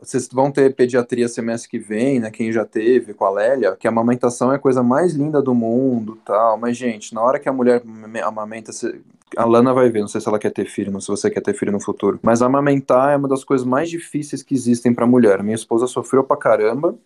[0.00, 2.30] Vocês vão ter pediatria semestre que vem, né?
[2.30, 5.54] Quem já teve com a Lélia, que a amamentação é a coisa mais linda do
[5.54, 6.58] mundo tal.
[6.58, 7.82] Mas, gente, na hora que a mulher
[8.24, 8.72] amamenta,
[9.36, 11.30] a Lana vai ver, não sei se ela quer ter filho, não sei se você
[11.30, 12.18] quer ter filho no futuro.
[12.20, 15.42] Mas amamentar é uma das coisas mais difíceis que existem pra mulher.
[15.42, 16.96] Minha esposa sofreu pra caramba.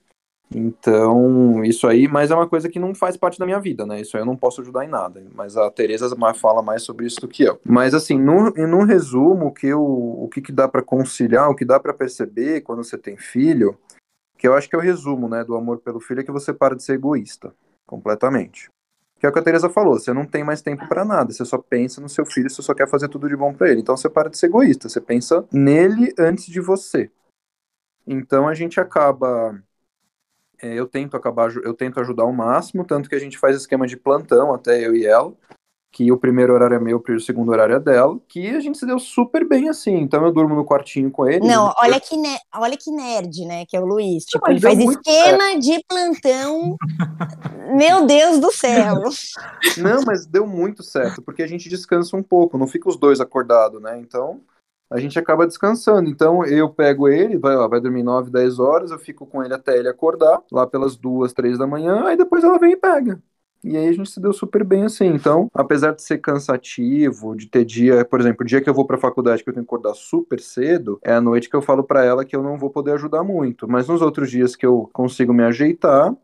[0.55, 4.01] Então, isso aí, mas é uma coisa que não faz parte da minha vida, né?
[4.01, 5.25] Isso aí eu não posso ajudar em nada.
[5.35, 7.61] Mas a Tereza fala mais sobre isso do que eu.
[7.65, 11.65] Mas assim, no, no resumo, que eu, o que, que dá para conciliar, o que
[11.65, 13.77] dá para perceber quando você tem filho,
[14.39, 16.53] que eu acho que é o resumo, né, do amor pelo filho, é que você
[16.53, 17.53] para de ser egoísta,
[17.85, 18.69] completamente.
[19.19, 21.45] Que é o que a Tereza falou, você não tem mais tempo para nada, você
[21.45, 23.81] só pensa no seu filho, você só quer fazer tudo de bom para ele.
[23.81, 27.11] Então você para de ser egoísta, você pensa nele antes de você.
[28.07, 29.59] Então a gente acaba
[30.63, 33.87] é, eu tento acabar, eu tento ajudar ao máximo, tanto que a gente faz esquema
[33.87, 35.33] de plantão, até eu e ela,
[35.97, 38.85] que o primeiro horário é meu, o segundo horário é dela, que a gente se
[38.85, 39.95] deu super bem assim.
[39.95, 41.47] Então eu durmo no quartinho com ele.
[41.47, 42.15] Não, olha que,
[42.55, 43.65] olha que nerd, né?
[43.67, 44.25] Que é o Luiz.
[44.25, 45.61] Tipo, ele faz esquema certo.
[45.61, 46.77] de plantão.
[47.75, 49.05] Meu Deus do céu!
[49.79, 53.19] Não, mas deu muito certo, porque a gente descansa um pouco, não fica os dois
[53.19, 53.99] acordados, né?
[53.99, 54.43] Então
[54.91, 56.09] a gente acaba descansando.
[56.09, 59.55] Então eu pego ele, vai, ó, vai dormir 9, 10 horas, eu fico com ele
[59.55, 63.21] até ele acordar, lá pelas 2, 3 da manhã, aí depois ela vem e pega.
[63.65, 65.07] E aí a gente se deu super bem assim.
[65.07, 68.87] Então, apesar de ser cansativo, de ter dia, por exemplo, o dia que eu vou
[68.87, 71.83] pra faculdade que eu tenho que acordar super cedo, é a noite que eu falo
[71.83, 73.67] para ela que eu não vou poder ajudar muito.
[73.69, 76.15] Mas nos outros dias que eu consigo me ajeitar,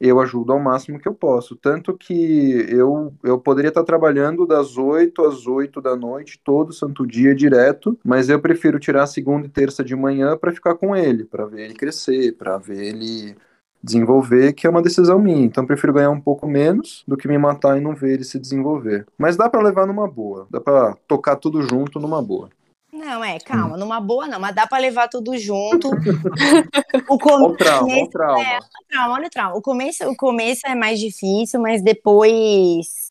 [0.00, 1.56] eu ajudo ao máximo que eu posso.
[1.56, 7.06] Tanto que eu, eu poderia estar trabalhando das 8 às 8 da noite, todo santo
[7.06, 11.24] dia direto, mas eu prefiro tirar segunda e terça de manhã para ficar com ele,
[11.24, 13.36] para ver ele crescer, para ver ele
[13.82, 15.44] desenvolver, que é uma decisão minha.
[15.44, 18.38] Então prefiro ganhar um pouco menos do que me matar e não ver ele se
[18.38, 19.06] desenvolver.
[19.16, 22.50] Mas dá para levar numa boa, dá para tocar tudo junto numa boa.
[22.96, 25.90] Não, é, calma, numa boa não, mas dá para levar tudo junto.
[27.08, 28.42] o começo, olha o trauma, o trauma.
[28.42, 29.56] É, trauma, olha o trauma.
[29.56, 33.06] O começo, o começo é mais difícil, mas depois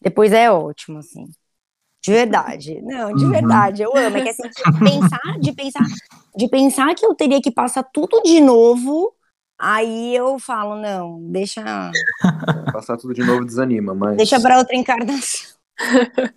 [0.00, 1.26] depois é ótimo, assim.
[2.02, 2.80] De verdade.
[2.82, 3.30] Não, de uhum.
[3.30, 4.16] verdade, eu amo.
[4.16, 5.86] É que assim, de pensar, de pensar,
[6.36, 9.14] de pensar que eu teria que passar tudo de novo,
[9.58, 11.62] aí eu falo, não, deixa.
[12.72, 14.16] Passar tudo de novo desanima, mas.
[14.16, 15.59] Deixa para outra encarnação.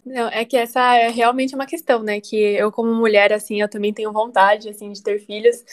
[0.05, 2.19] Não, é que essa é realmente uma questão, né?
[2.21, 5.63] Que eu, como mulher, assim, eu também tenho vontade, assim, de ter filhos.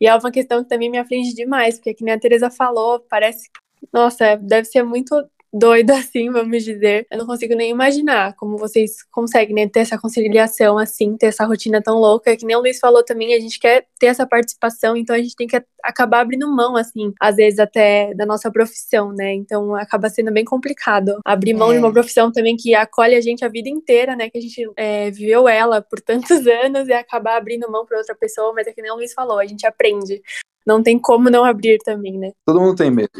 [0.00, 3.00] E é uma questão que também me aflige demais, porque, que nem a Teresa falou,
[3.00, 3.50] parece.
[3.92, 5.14] Nossa, deve ser muito
[5.52, 7.06] doida, assim, vamos dizer.
[7.10, 11.44] Eu não consigo nem imaginar como vocês conseguem né, ter essa conciliação, assim, ter essa
[11.44, 12.36] rotina tão louca.
[12.36, 15.36] Que nem o Luiz falou também, a gente quer ter essa participação, então a gente
[15.36, 19.34] tem que acabar abrindo mão, assim, às vezes até da nossa profissão, né?
[19.34, 21.74] Então acaba sendo bem complicado abrir mão é.
[21.74, 24.28] de uma profissão também que acolhe a gente a vida inteira, né?
[24.28, 28.14] Que a gente é, viveu ela por tantos anos e acabar abrindo mão para outra
[28.14, 30.20] pessoa, mas é que nem o Luiz falou, a gente aprende.
[30.66, 32.32] Não tem como não abrir também, né?
[32.44, 33.18] Todo mundo tem medo.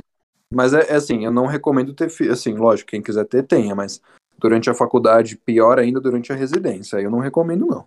[0.53, 2.33] Mas é, é, assim, eu não recomendo ter filho.
[2.33, 4.01] Assim, lógico, quem quiser ter, tenha, mas
[4.39, 6.97] durante a faculdade, pior ainda durante a residência.
[6.99, 7.87] Eu não recomendo, não.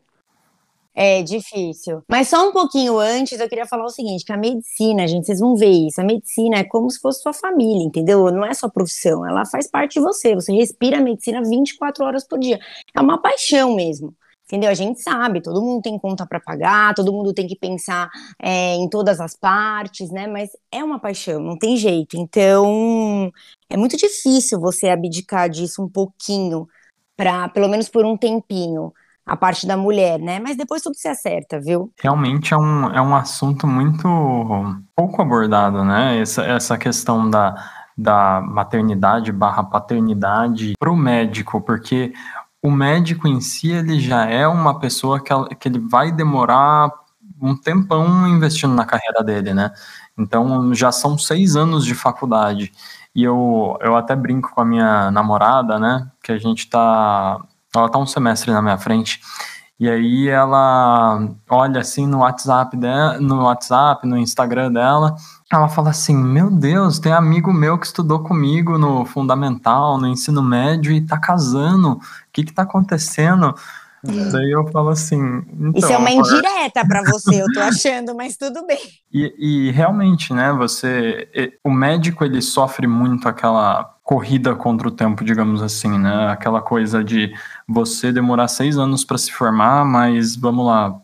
[0.94, 2.04] É difícil.
[2.10, 5.40] Mas só um pouquinho antes, eu queria falar o seguinte: que a medicina, gente, vocês
[5.40, 6.02] vão ver isso.
[6.02, 8.30] A medicina é como se fosse sua família, entendeu?
[8.30, 10.36] Não é sua profissão, ela faz parte de você.
[10.36, 12.60] Você respira a medicina 24 horas por dia.
[12.94, 14.14] É uma paixão mesmo.
[14.52, 14.70] Entendeu?
[14.70, 18.76] A gente sabe, todo mundo tem conta para pagar, todo mundo tem que pensar é,
[18.76, 20.28] em todas as partes, né?
[20.28, 22.18] Mas é uma paixão, não tem jeito.
[22.18, 23.32] Então,
[23.70, 26.68] é muito difícil você abdicar disso um pouquinho,
[27.16, 28.92] para pelo menos por um tempinho,
[29.26, 30.38] a parte da mulher, né?
[30.38, 31.90] Mas depois tudo se acerta, viu?
[32.02, 34.06] Realmente é um, é um assunto muito
[34.94, 36.20] pouco abordado, né?
[36.20, 37.56] Essa, essa questão da,
[37.98, 42.12] da maternidade barra paternidade para o médico, porque
[42.62, 46.92] o médico em si, ele já é uma pessoa que, que ele vai demorar
[47.42, 49.72] um tempão investindo na carreira dele, né?
[50.18, 52.72] Então, já são seis anos de faculdade.
[53.16, 56.08] E eu, eu até brinco com a minha namorada, né?
[56.24, 57.42] Que a gente tá.
[57.76, 59.22] Ela tá um semestre na minha frente.
[59.80, 65.16] E aí ela olha assim no WhatsApp dela, no WhatsApp, no Instagram dela,
[65.52, 70.44] ela fala assim: Meu Deus, tem amigo meu que estudou comigo no fundamental, no ensino
[70.44, 72.00] médio e tá casando.
[72.32, 73.54] O que que tá acontecendo?
[74.04, 75.44] Daí eu falo assim.
[75.54, 78.80] Então, Isso é uma indireta para você, eu tô achando, mas tudo bem.
[79.14, 81.30] E, e, realmente, né, você.
[81.64, 86.30] O médico ele sofre muito aquela corrida contra o tempo, digamos assim, né?
[86.30, 87.32] Aquela coisa de
[87.68, 91.00] você demorar seis anos para se formar, mas vamos lá,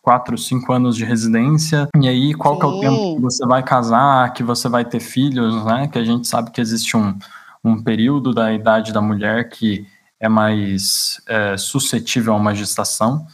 [0.00, 2.60] quatro, cinco anos de residência, e aí qual Sim.
[2.60, 5.88] que é o tempo que você vai casar, que você vai ter filhos, né?
[5.88, 7.18] Que a gente sabe que existe um,
[7.62, 9.86] um período da idade da mulher que
[10.24, 13.26] é mais é, suscetível a uma gestação.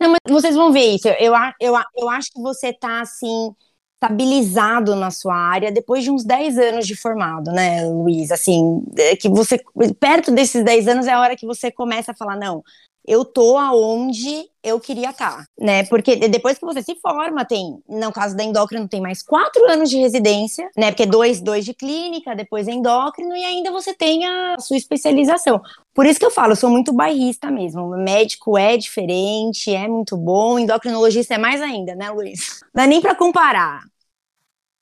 [0.00, 1.08] Não, mas vocês vão ver isso.
[1.08, 3.54] Eu, eu, eu acho que você está assim
[4.00, 8.30] estabilizado na sua área depois de uns 10 anos de formado, né, Luiz?
[8.30, 9.60] Assim, é que você
[9.98, 12.62] perto desses 10 anos é a hora que você começa a falar, não,
[13.08, 15.82] eu tô aonde eu queria estar, tá, né?
[15.84, 19.88] Porque depois que você se forma, tem, no caso da endócrino, tem mais quatro anos
[19.88, 20.90] de residência, né?
[20.90, 25.62] Porque dois, dois de clínica, depois endócrino, e ainda você tem a sua especialização.
[25.94, 27.94] Por isso que eu falo, eu sou muito bairrista mesmo.
[27.94, 32.60] O médico é diferente, é muito bom, endocrinologista é mais ainda, né, Luiz?
[32.74, 33.84] Não dá nem para comparar.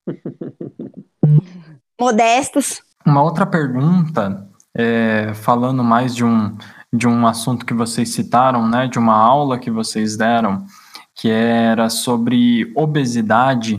[2.01, 2.83] Modestos.
[3.07, 6.57] Uma outra pergunta, é, falando mais de um
[6.93, 10.65] de um assunto que vocês citaram, né, de uma aula que vocês deram,
[11.15, 13.79] que era sobre obesidade,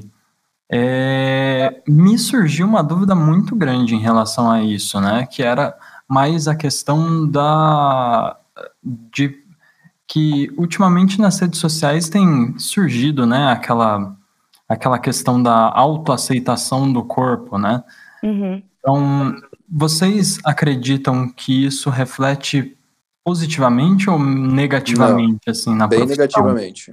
[0.72, 5.76] é, me surgiu uma dúvida muito grande em relação a isso, né, que era
[6.08, 8.38] mais a questão da
[8.84, 9.44] de
[10.08, 14.16] que ultimamente nas redes sociais tem surgido, né, aquela
[14.68, 17.84] aquela questão da autoaceitação do corpo, né?
[18.22, 18.62] Uhum.
[18.80, 19.36] Então,
[19.70, 22.77] vocês acreditam que isso reflete
[23.28, 26.18] positivamente ou negativamente, não, assim, na Bem profissão?
[26.18, 26.92] negativamente.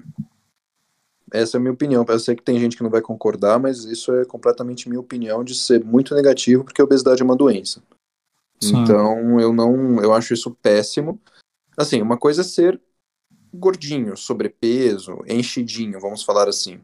[1.33, 2.05] Essa é a minha opinião.
[2.09, 5.45] Eu sei que tem gente que não vai concordar, mas isso é completamente minha opinião
[5.45, 7.81] de ser muito negativo, porque a obesidade é uma doença.
[8.61, 8.79] Sim.
[8.79, 11.21] Então, eu não, eu acho isso péssimo.
[11.77, 12.81] Assim, uma coisa é ser
[13.53, 16.81] gordinho, sobrepeso, enchidinho, vamos falar assim.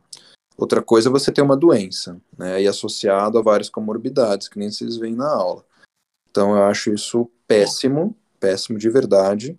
[0.56, 4.70] Outra coisa é você ter uma doença, né, e associado a várias comorbidades, que nem
[4.70, 5.64] vocês veem na aula.
[6.30, 9.56] Então, eu acho isso péssimo péssimo de verdade.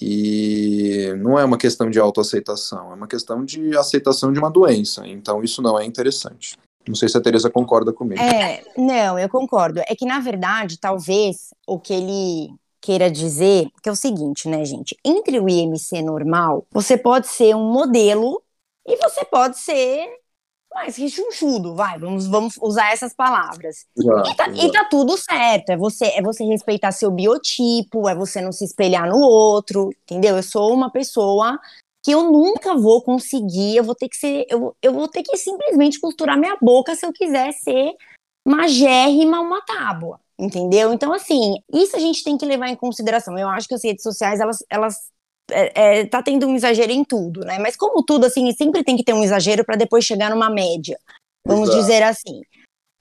[0.00, 5.06] E não é uma questão de autoaceitação, é uma questão de aceitação de uma doença.
[5.06, 6.56] Então isso não é interessante.
[6.86, 8.20] Não sei se a Teresa concorda comigo.
[8.20, 9.80] É, não, eu concordo.
[9.86, 14.64] É que, na verdade, talvez o que ele queira dizer, que é o seguinte, né,
[14.64, 14.96] gente?
[15.04, 18.42] Entre o IMC normal, você pode ser um modelo
[18.84, 20.08] e você pode ser
[20.74, 23.86] mais rechonchudo, vai, vamos, vamos usar essas palavras.
[23.96, 28.14] Exato, e, tá, e, tá, tudo certo, é você, é você respeitar seu biotipo, é
[28.14, 30.36] você não se espelhar no outro, entendeu?
[30.36, 31.58] Eu sou uma pessoa
[32.04, 35.36] que eu nunca vou conseguir, eu vou ter que ser, eu, eu vou ter que
[35.36, 37.92] simplesmente costurar minha boca se eu quiser ser
[38.44, 40.92] magérrima uma tábua, entendeu?
[40.92, 43.38] Então, assim, isso a gente tem que levar em consideração.
[43.38, 45.11] Eu acho que as redes sociais, elas, elas
[45.52, 47.58] é, é, tá tendo um exagero em tudo, né?
[47.58, 50.98] Mas como tudo, assim, sempre tem que ter um exagero para depois chegar numa média,
[51.44, 51.80] vamos Exato.
[51.80, 52.40] dizer assim.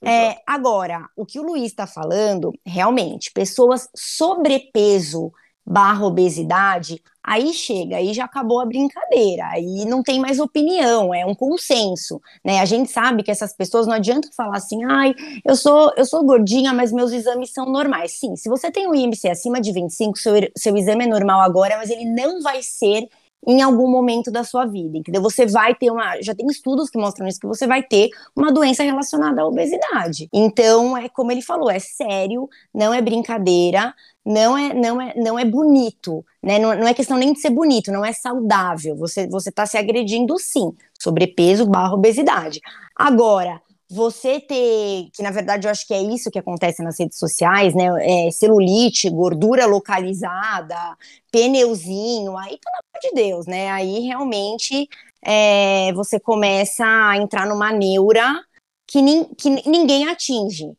[0.03, 5.31] É, agora, o que o Luiz está falando, realmente, pessoas sobrepeso
[5.71, 11.25] barra obesidade, aí chega, aí já acabou a brincadeira, aí não tem mais opinião, é
[11.25, 12.59] um consenso, né?
[12.59, 15.15] A gente sabe que essas pessoas não adianta falar assim, ai,
[15.45, 18.19] eu sou, eu sou gordinha, mas meus exames são normais.
[18.19, 21.77] Sim, se você tem um IMC acima de 25, seu, seu exame é normal agora,
[21.77, 23.07] mas ele não vai ser
[23.45, 25.21] em algum momento da sua vida, entendeu?
[25.21, 28.51] Você vai ter uma, já tem estudos que mostram isso, que você vai ter uma
[28.51, 30.29] doença relacionada à obesidade.
[30.31, 35.39] Então, é como ele falou, é sério, não é brincadeira, não é, não é, não
[35.39, 36.59] é bonito, né?
[36.59, 38.95] Não, não é questão nem de ser bonito, não é saudável.
[38.97, 42.61] Você, você tá se agredindo sim, sobrepeso barra obesidade.
[42.95, 43.59] Agora,
[43.91, 47.75] você ter, que na verdade eu acho que é isso que acontece nas redes sociais,
[47.75, 47.87] né?
[47.99, 50.97] É, celulite, gordura localizada,
[51.29, 53.69] pneuzinho, aí pelo amor de Deus, né?
[53.69, 54.87] Aí realmente
[55.21, 58.41] é, você começa a entrar numa neura
[58.87, 60.71] que, nin, que ninguém atinge.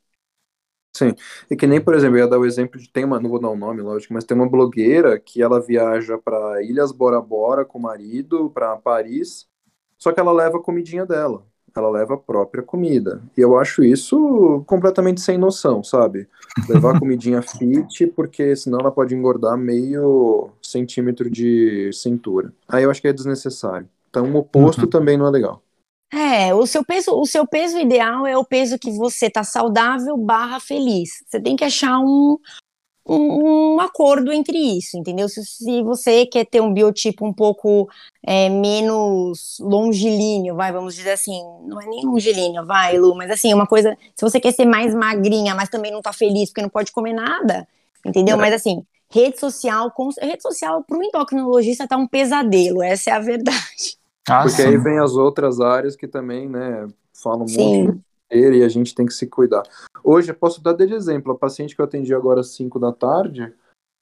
[0.96, 1.14] Sim,
[1.50, 3.40] e que nem, por exemplo, eu ia dar o exemplo de, tem uma, não vou
[3.40, 7.20] dar o um nome, lógico, mas tem uma blogueira que ela viaja para Ilhas Bora
[7.20, 9.46] Bora com o marido, para Paris,
[9.98, 13.22] só que ela leva a comidinha dela ela leva a própria comida.
[13.36, 16.28] E eu acho isso completamente sem noção, sabe?
[16.68, 22.52] Levar comidinha fit, porque senão ela pode engordar meio centímetro de cintura.
[22.68, 23.88] Aí eu acho que é desnecessário.
[24.10, 24.90] Então o oposto uhum.
[24.90, 25.62] também não é legal.
[26.12, 30.14] É, o seu peso, o seu peso ideal é o peso que você tá saudável
[30.16, 31.24] barra feliz.
[31.26, 32.36] Você tem que achar um,
[33.06, 35.28] um, um, acordo entre isso, entendeu?
[35.28, 37.88] Se, se, você quer ter um biotipo um pouco
[38.24, 43.52] é, menos longilíneo, vai, vamos dizer assim, não é nem longilíneo, vai, Lu, mas assim,
[43.52, 46.68] uma coisa, se você quer ser mais magrinha, mas também não tá feliz porque não
[46.68, 47.66] pode comer nada,
[48.06, 48.36] entendeu?
[48.36, 48.38] É.
[48.38, 53.12] Mas assim, rede social, com, rede social para o endocrinologista tá um pesadelo, essa é
[53.14, 53.98] a verdade.
[54.28, 54.68] Ah, Porque sim.
[54.68, 57.84] aí vem as outras áreas que também, né, falam sim.
[57.84, 59.62] muito e a gente tem que se cuidar.
[60.02, 62.92] Hoje, eu posso dar de exemplo, a paciente que eu atendi agora às 5 da
[62.92, 63.52] tarde,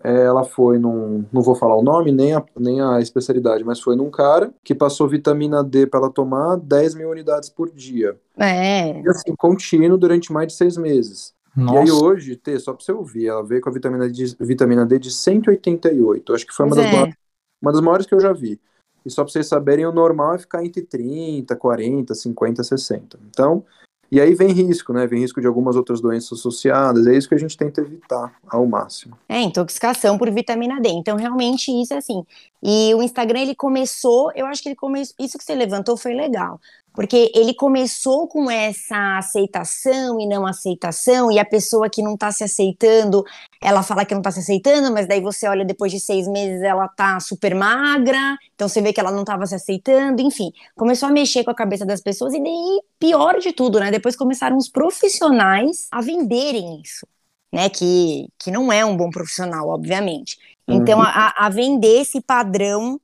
[0.03, 3.81] é, ela foi num, não vou falar o nome, nem a, nem a especialidade, mas
[3.81, 8.18] foi num cara que passou vitamina D para ela tomar 10 mil unidades por dia.
[8.39, 9.01] É.
[9.01, 11.35] E assim, contínuo durante mais de seis meses.
[11.55, 11.74] Nossa.
[11.74, 14.87] E aí hoje, T, só para você ouvir, ela veio com a vitamina D, vitamina
[14.87, 16.33] D de 188.
[16.33, 16.93] Acho que foi uma das, é.
[16.93, 17.14] maiores,
[17.61, 18.61] uma das maiores que eu já vi.
[19.05, 23.18] E só para vocês saberem, o normal é ficar entre 30, 40, 50, 60.
[23.28, 23.64] Então,
[24.11, 25.07] e aí vem risco, né?
[25.07, 27.07] Vem risco de algumas outras doenças associadas.
[27.07, 29.17] É isso que a gente tenta evitar ao máximo.
[29.29, 30.89] É, intoxicação por vitamina D.
[30.89, 32.25] Então, realmente, isso é assim.
[32.63, 36.13] E o Instagram, ele começou, eu acho que ele começou, isso que você levantou foi
[36.13, 36.61] legal.
[36.93, 42.33] Porque ele começou com essa aceitação e não aceitação, e a pessoa que não tá
[42.33, 43.25] se aceitando,
[43.61, 46.63] ela fala que não tá se aceitando, mas daí você olha depois de seis meses
[46.63, 50.51] ela tá super magra, então você vê que ela não tava se aceitando, enfim.
[50.75, 53.91] Começou a mexer com a cabeça das pessoas, e daí, pior de tudo, né?
[53.91, 57.07] Depois começaram os profissionais a venderem isso,
[57.53, 57.69] né?
[57.69, 60.39] Que, que não é um bom profissional, obviamente.
[60.67, 61.05] Então, uhum.
[61.05, 62.99] a, a vender esse padrão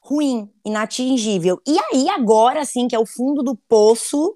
[0.00, 1.60] ruim, inatingível.
[1.66, 4.34] E aí, agora sim, que é o fundo do poço,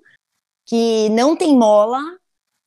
[0.66, 2.01] que não tem mola,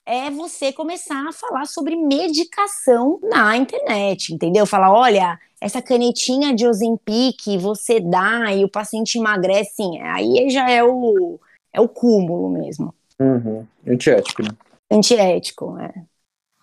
[0.06, 4.66] é você começar a falar sobre medicação na internet, entendeu?
[4.66, 10.70] Falar, olha, essa canetinha de Ozempic você dá e o paciente emagrece, sim, aí já
[10.70, 11.40] é o,
[11.74, 12.94] é o cúmulo mesmo.
[13.20, 13.66] Uhum.
[13.88, 14.50] Antiético, né?
[14.92, 15.92] Antiético, é.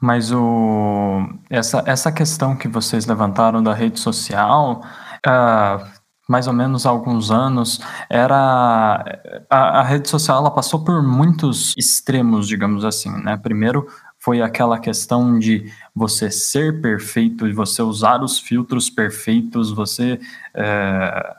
[0.00, 4.82] Mas o, essa, essa questão que vocês levantaram da rede social,
[5.26, 6.01] uh,
[6.32, 7.78] mais ou menos há alguns anos,
[8.08, 9.04] era
[9.50, 13.36] a, a, rede social ela passou por muitos extremos, digamos assim, né?
[13.36, 13.86] Primeiro
[14.18, 20.18] foi aquela questão de você ser perfeito e você usar os filtros perfeitos, você
[20.54, 21.36] é,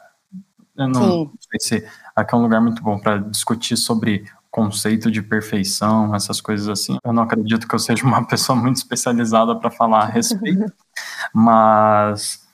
[0.78, 1.32] eu não Sim.
[1.40, 6.40] sei se aqui é um lugar muito bom para discutir sobre conceito de perfeição, essas
[6.40, 7.00] coisas assim.
[7.04, 10.72] Eu não acredito que eu seja uma pessoa muito especializada para falar a respeito,
[11.34, 12.48] mas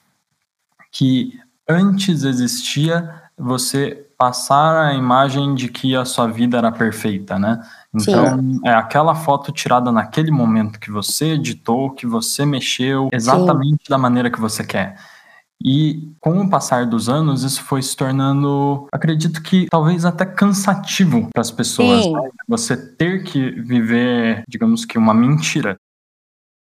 [0.89, 1.37] que
[1.69, 7.63] antes existia você passar a imagem de que a sua vida era perfeita, né?
[7.93, 8.59] Então, Sim.
[8.65, 13.89] é aquela foto tirada naquele momento que você editou, que você mexeu exatamente Sim.
[13.89, 14.97] da maneira que você quer.
[15.63, 21.29] E com o passar dos anos, isso foi se tornando, acredito que talvez até cansativo
[21.33, 22.05] para as pessoas.
[22.05, 22.29] Né?
[22.47, 25.77] Você ter que viver, digamos que, uma mentira.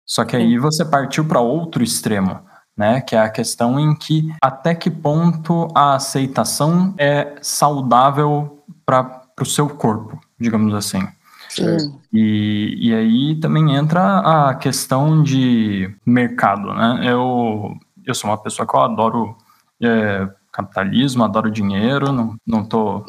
[0.07, 2.41] Só que aí você partiu para outro extremo
[2.77, 3.01] né?
[3.01, 9.45] Que é a questão em que até que ponto a aceitação é saudável para o
[9.45, 11.07] seu corpo, digamos assim.
[11.49, 11.99] Sim.
[12.13, 17.01] E, e aí também entra a questão de mercado, né?
[17.05, 19.37] Eu, eu sou uma pessoa que eu adoro
[19.83, 23.05] é, capitalismo, adoro dinheiro, não, não tô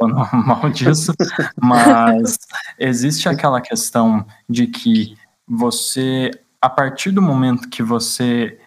[0.00, 1.12] falando mal disso,
[1.60, 2.38] mas
[2.78, 5.16] existe aquela questão de que
[5.46, 6.30] você,
[6.60, 8.58] a partir do momento que você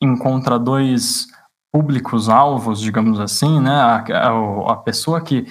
[0.00, 1.26] encontra dois
[1.72, 3.74] públicos-alvos, digamos assim, né?
[3.74, 5.46] A, a, a, pessoa que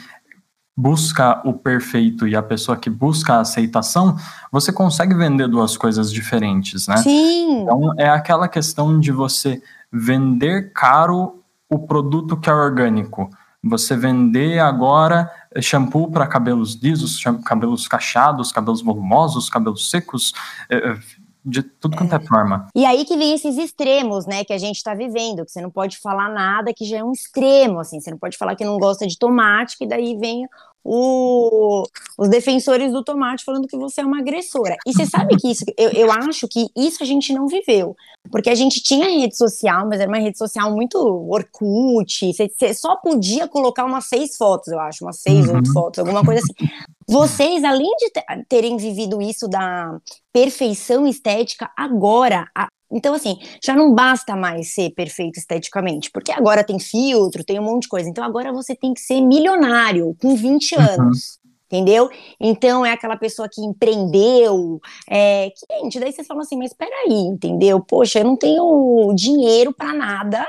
[0.76, 4.16] busca o perfeito e a pessoa que busca a aceitação,
[4.52, 6.98] você consegue vender duas coisas diferentes, né?
[6.98, 7.64] Sim.
[7.64, 13.30] Então é aquela questão de você vender caro o produto que é orgânico.
[13.64, 15.32] Você vender agora
[15.62, 20.34] shampoo para cabelos lisos, cabelos cacheados, cabelos volumosos, cabelos secos,
[20.70, 20.98] é, é,
[21.48, 22.18] de tudo quanto é.
[22.18, 22.68] é forma.
[22.76, 25.72] E aí que vem esses extremos, né, que a gente tá vivendo, que você não
[25.72, 28.78] pode falar nada que já é um extremo, assim, você não pode falar que não
[28.78, 30.46] gosta de tomate, que daí vem
[30.84, 31.84] o,
[32.18, 34.76] os defensores do tomate falando que você é uma agressora.
[34.86, 37.96] E você sabe que isso, eu, eu acho que isso a gente não viveu,
[38.32, 42.74] porque a gente tinha rede social, mas era uma rede social muito Orkut, você, você
[42.74, 45.56] só podia colocar umas seis fotos, eu acho, umas seis, uhum.
[45.56, 46.72] oito fotos, alguma coisa assim.
[47.10, 48.12] Vocês, além de
[48.50, 49.98] terem vivido isso da
[50.34, 56.64] perfeição estética, agora, a, então, assim, já não basta mais ser perfeito esteticamente, porque agora
[56.64, 58.10] tem filtro, tem um monte de coisa.
[58.10, 60.82] Então, agora você tem que ser milionário com 20 uhum.
[60.82, 61.40] anos.
[61.70, 62.10] Entendeu?
[62.40, 64.80] Então é aquela pessoa que empreendeu.
[65.10, 67.82] É, que, gente, daí vocês falam assim, mas peraí, entendeu?
[67.82, 70.48] Poxa, eu não tenho dinheiro para nada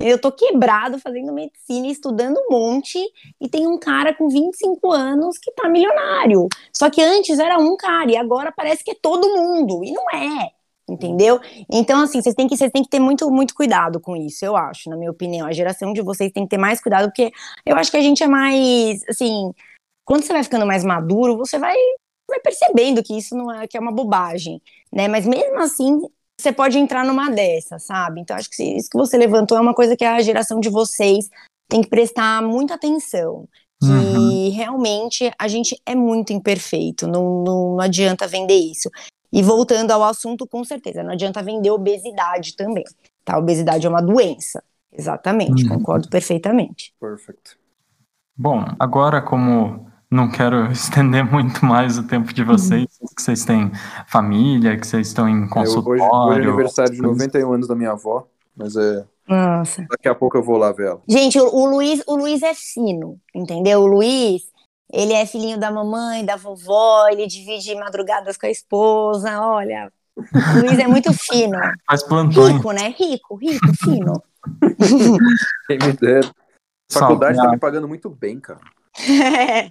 [0.00, 2.98] eu tô quebrado fazendo medicina, estudando um monte,
[3.40, 6.48] e tem um cara com 25 anos que tá milionário.
[6.72, 10.04] Só que antes era um cara, e agora parece que é todo mundo, e não
[10.10, 10.50] é.
[10.88, 11.40] Entendeu?
[11.70, 14.54] Então, assim, vocês têm que, vocês têm que ter muito, muito cuidado com isso, eu
[14.54, 15.46] acho, na minha opinião.
[15.46, 17.32] A geração de vocês tem que ter mais cuidado, porque
[17.64, 19.50] eu acho que a gente é mais, assim,
[20.04, 21.74] quando você vai ficando mais maduro, você vai,
[22.28, 24.60] vai percebendo que isso não é, que é uma bobagem,
[24.92, 25.08] né?
[25.08, 26.02] Mas mesmo assim,
[26.38, 28.20] você pode entrar numa dessas, sabe?
[28.20, 31.30] Então, acho que isso que você levantou é uma coisa que a geração de vocês
[31.68, 33.48] tem que prestar muita atenção.
[33.80, 34.50] Que uhum.
[34.52, 38.90] realmente a gente é muito imperfeito, não, não, não adianta vender isso.
[39.34, 42.84] E voltando ao assunto, com certeza, não adianta vender obesidade também.
[43.24, 43.36] Tá?
[43.36, 44.62] Obesidade é uma doença.
[44.96, 45.78] Exatamente, uhum.
[45.78, 46.94] concordo perfeitamente.
[47.00, 47.58] Perfect.
[48.36, 53.08] Bom, agora como não quero estender muito mais o tempo de vocês, uhum.
[53.08, 53.72] que vocês têm
[54.06, 56.00] família, que vocês estão em consultório.
[56.00, 59.04] É, hoje, hoje é aniversário de 91 anos da minha avó, mas é.
[59.28, 59.84] Nossa.
[59.90, 61.02] Daqui a pouco eu vou lá ver ela.
[61.08, 63.80] Gente, o, o Luiz, o Luiz é fino, entendeu?
[63.80, 64.42] O Luiz,
[64.94, 69.90] ele é filhinho da mamãe, da vovó, ele divide madrugadas com a esposa, olha.
[70.16, 71.58] O Luiz é muito fino.
[71.84, 72.54] Faz plantões.
[72.54, 72.94] Rico, né?
[72.96, 74.22] Rico, rico, fino.
[75.66, 76.30] Quem me dera.
[76.92, 78.60] Faculdade tá me pagando muito bem, cara.
[78.96, 79.70] É,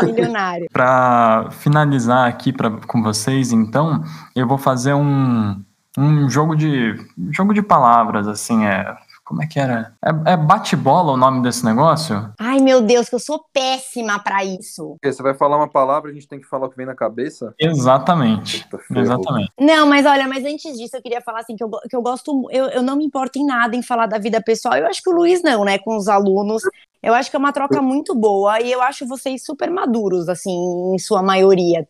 [0.00, 0.66] um milionário.
[0.72, 4.02] Para finalizar aqui pra, com vocês, então,
[4.34, 5.62] eu vou fazer um,
[5.98, 6.94] um jogo de
[7.30, 8.96] jogo de palavras, assim, é
[9.26, 9.92] como é que era?
[10.00, 12.32] É, é bate-bola o nome desse negócio?
[12.38, 14.96] Ai, meu Deus, que eu sou péssima para isso.
[15.04, 17.52] Você vai falar uma palavra, a gente tem que falar o que vem na cabeça?
[17.58, 18.64] Exatamente.
[18.94, 19.50] Exatamente.
[19.58, 22.48] Não, mas olha, mas antes disso eu queria falar assim que eu, que eu gosto,
[22.52, 24.76] eu, eu não me importo em nada em falar da vida pessoal.
[24.76, 26.62] Eu acho que o Luiz não, né, com os alunos.
[27.02, 30.94] Eu acho que é uma troca muito boa e eu acho vocês super maduros, assim,
[30.94, 31.86] em sua maioria.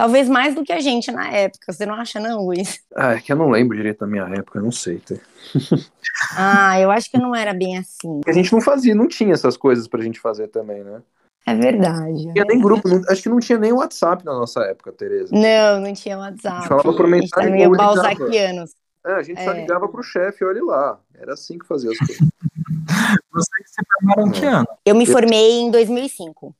[0.00, 1.70] Talvez mais do que a gente na época.
[1.70, 2.80] Você não acha, não, Luiz?
[2.96, 4.98] Ah, é que eu não lembro direito da minha época, eu não sei.
[4.98, 5.14] Tá?
[6.34, 8.22] ah, eu acho que não era bem assim.
[8.26, 11.02] A gente não fazia, não tinha essas coisas pra gente fazer também, né?
[11.46, 12.24] É verdade.
[12.24, 15.34] Não tinha nem grupo, não, acho que não tinha nem WhatsApp na nossa época, Tereza.
[15.34, 16.56] Não, não tinha WhatsApp.
[16.56, 17.52] A gente falava por mensagem.
[17.52, 18.70] meio balzaquianos.
[19.04, 19.44] É, a gente é.
[19.44, 20.98] só ligava pro chefe, olha lá.
[21.14, 22.16] Era assim que fazia as coisas.
[23.32, 24.66] Vocês se formaram que ano?
[24.82, 26.56] Eu me formei em 2005.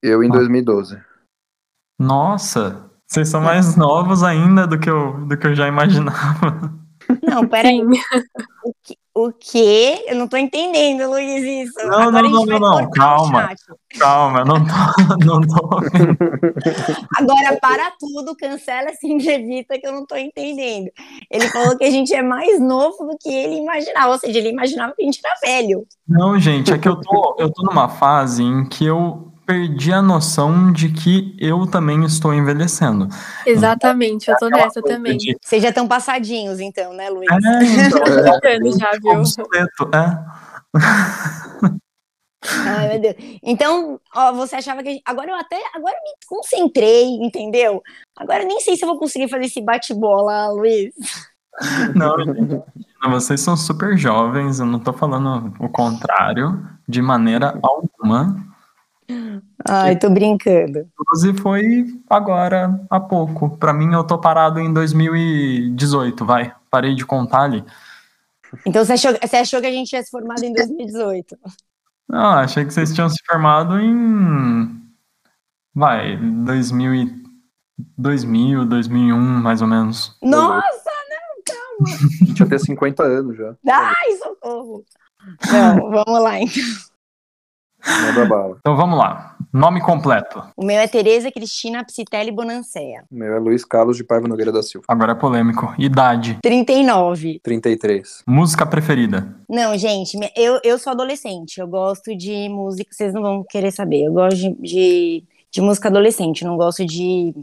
[0.00, 0.96] Eu em 2012.
[2.04, 6.72] Nossa, vocês são mais novos ainda do que eu, do que eu já imaginava.
[7.22, 7.80] Não, peraí.
[7.82, 10.04] O, que, o quê?
[10.06, 11.86] Eu não tô entendendo, Luiz, isso.
[11.86, 12.90] Não, Agora não, não, não, não.
[12.90, 13.50] Calma.
[13.98, 14.72] Calma, não tô,
[15.24, 15.78] não tô.
[17.18, 20.90] Agora, para tudo, cancela essa entrevista que eu não tô entendendo.
[21.30, 24.12] Ele falou que a gente é mais novo do que ele imaginava.
[24.12, 25.86] Ou seja, ele imaginava que a gente era velho.
[26.06, 30.02] Não, gente, é que eu tô, eu tô numa fase em que eu perdi a
[30.02, 33.08] noção de que eu também estou envelhecendo.
[33.46, 35.16] Exatamente, eu tô nessa também.
[35.16, 35.36] De...
[35.42, 37.28] Vocês já estão passadinhos, então, né, Luiz?
[37.30, 37.36] É,
[37.86, 38.02] então,
[38.42, 39.18] é, já, viu?
[39.18, 40.24] Obsoleto, é.
[42.66, 43.14] Ai, meu Deus.
[43.42, 45.00] Então, ó, você achava que.
[45.04, 45.56] Agora eu até.
[45.74, 47.82] Agora eu me concentrei, entendeu?
[48.16, 50.92] Agora eu nem sei se eu vou conseguir fazer esse bate-bola, Luiz.
[51.94, 58.53] Não, vocês são super jovens, eu não tô falando o contrário, de maneira alguma.
[59.68, 60.88] Ai, tô brincando.
[61.12, 63.56] 12 foi agora, há pouco.
[63.56, 66.54] Para mim, eu tô parado em 2018, vai.
[66.70, 67.64] Parei de contar ali.
[68.66, 71.36] Então você achou, você achou que a gente tinha se formado em 2018?
[72.08, 74.82] Não, achei que vocês tinham se formado em.
[75.74, 77.24] Vai, 2000,
[77.98, 80.16] 2000 2001, mais ou menos.
[80.22, 81.96] Nossa, não, calma.
[82.22, 83.56] A gente ia ter 50 anos já.
[83.68, 84.84] Ai, socorro.
[85.50, 86.93] Não, vamos lá então.
[87.86, 88.56] Manda bala.
[88.58, 89.36] Então vamos lá.
[89.52, 90.42] Nome completo.
[90.56, 93.04] O meu é Tereza Cristina Psitelli Bonancea.
[93.10, 94.86] O meu é Luiz Carlos de Paiva Nogueira da Silva.
[94.88, 95.72] Agora é polêmico.
[95.78, 96.38] Idade.
[96.42, 97.40] 39.
[97.42, 98.22] 33.
[98.26, 99.36] Música preferida.
[99.48, 101.58] Não, gente, eu, eu sou adolescente.
[101.58, 104.04] Eu gosto de música, vocês não vão querer saber.
[104.04, 107.34] Eu gosto de, de, de música adolescente, não gosto de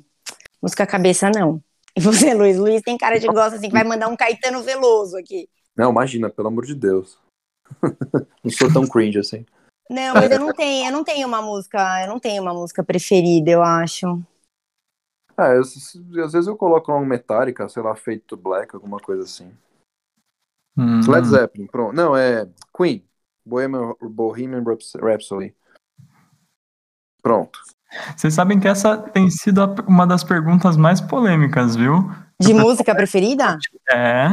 [0.61, 1.61] música cabeça, não.
[1.95, 2.57] E você, Luiz?
[2.57, 5.47] Luiz tem cara de gosta assim, que vai mandar um Caetano Veloso aqui.
[5.75, 7.17] Não, imagina, pelo amor de Deus.
[8.43, 9.45] não sou tão cringe assim.
[9.91, 12.81] Não, mas eu não tenho, eu não tenho uma música, eu não tenho uma música
[12.81, 14.23] preferida, eu acho.
[15.37, 19.23] É, eu, às vezes eu coloco uma Metallica, sei lá, Fate to Black, alguma coisa
[19.23, 19.51] assim.
[20.77, 21.01] Hum.
[21.05, 21.93] Led Zeppelin, pronto.
[21.93, 23.05] Não, é Queen.
[23.45, 24.63] Bohemian, Bohemian
[25.01, 25.53] Rhapsody.
[27.21, 27.59] Pronto.
[28.15, 32.09] Vocês sabem que essa tem sido uma das perguntas mais polêmicas, viu?
[32.39, 33.57] De música preferida?
[33.91, 34.29] É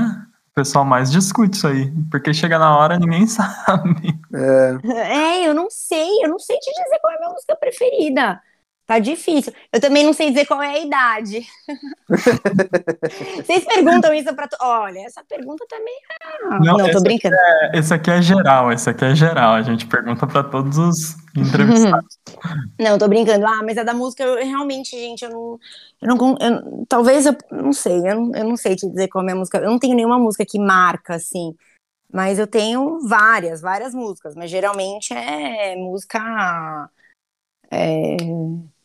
[0.58, 4.18] pessoal mais discute isso aí, porque chega na hora ninguém sabe.
[4.34, 5.44] É.
[5.44, 8.40] é, eu não sei, eu não sei te dizer qual é a minha música preferida.
[8.88, 9.52] Tá difícil.
[9.70, 11.46] Eu também não sei dizer qual é a idade.
[13.36, 14.48] Vocês perguntam isso pra.
[14.62, 15.94] Olha, essa pergunta também.
[16.50, 17.36] Ah, não, não tô brincando.
[17.36, 19.56] Aqui é, esse aqui é geral, esse aqui é geral.
[19.56, 22.18] A gente pergunta para todos os entrevistados.
[22.80, 23.46] não, tô brincando.
[23.46, 25.60] Ah, mas a da música, eu, realmente, gente, eu não.
[26.00, 29.20] Eu não eu, talvez eu não sei, eu não, eu não sei te dizer qual
[29.20, 29.58] é a minha música.
[29.58, 31.54] Eu não tenho nenhuma música que marca, assim.
[32.10, 34.34] Mas eu tenho várias, várias músicas.
[34.34, 36.88] Mas geralmente é música.
[37.70, 38.16] É,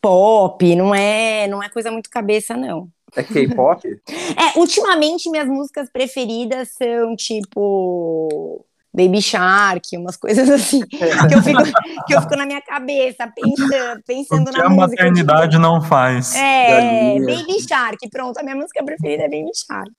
[0.04, 2.90] pop, não é, não é coisa muito cabeça, não.
[3.16, 3.82] É K-pop?
[4.36, 10.96] É, ultimamente minhas músicas preferidas são tipo Baby Shark, umas coisas assim, que
[11.34, 11.64] eu fico,
[12.06, 15.04] que eu fico na minha cabeça pensando, pensando na a música.
[15.04, 16.36] maternidade não faz.
[16.36, 17.38] É, Galinha.
[17.38, 19.92] Baby Shark, pronto, a minha música preferida é Baby Shark.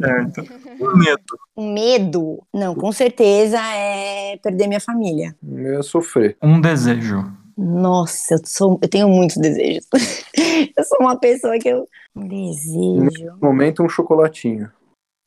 [0.00, 0.44] Certo.
[0.80, 1.22] O medo.
[1.54, 5.36] O medo, não, com certeza é perder minha família.
[5.46, 6.36] Eu ia sofrer.
[6.40, 7.30] Um desejo.
[7.60, 9.84] Nossa, eu, sou, eu tenho muitos desejos.
[10.76, 11.88] eu sou uma pessoa que eu.
[12.14, 13.32] Um desejo.
[13.32, 14.70] No momento, um chocolatinho.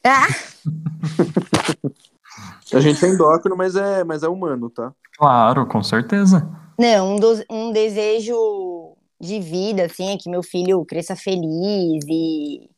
[0.06, 0.28] Ah,
[2.74, 4.94] A gente é endócrino, mas é, mas é humano, tá?
[5.18, 6.48] Claro, com certeza.
[6.80, 12.70] não, um, dos- um desejo de vida, assim, é que meu filho cresça feliz e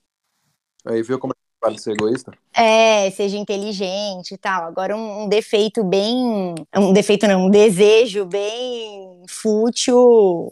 [0.86, 1.34] Aí viu como
[1.64, 2.32] vale ser egoísta?
[2.54, 4.66] é, seja inteligente e tal.
[4.66, 6.54] Agora, um, um defeito bem.
[6.76, 10.52] Um defeito não, um desejo bem fútil.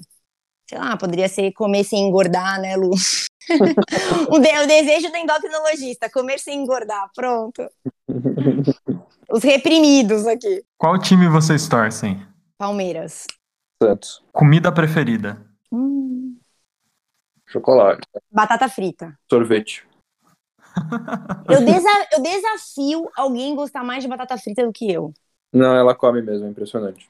[0.68, 2.92] Sei lá, poderia ser comer sem engordar, né, Lu?
[2.92, 2.94] o,
[4.40, 7.70] de- o desejo do endocrinologista, comer sem engordar, pronto.
[9.30, 10.64] Os reprimidos aqui.
[10.78, 12.26] Qual time vocês torcem?
[12.58, 13.28] Palmeiras.
[13.84, 14.24] Santos.
[14.32, 15.42] Comida preferida?
[15.72, 16.38] Hum,
[17.48, 18.02] Chocolate.
[18.32, 19.18] batata frita.
[19.30, 19.84] Sorvete.
[21.50, 25.14] Eu, desa- eu desafio alguém gostar mais de batata frita do que eu.
[25.54, 27.10] Não, ela come mesmo, é impressionante.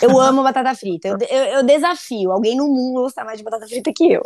[0.00, 1.08] Eu amo batata frita.
[1.08, 4.22] Eu, eu, eu desafio alguém no mundo a gostar mais de batata frita que eu.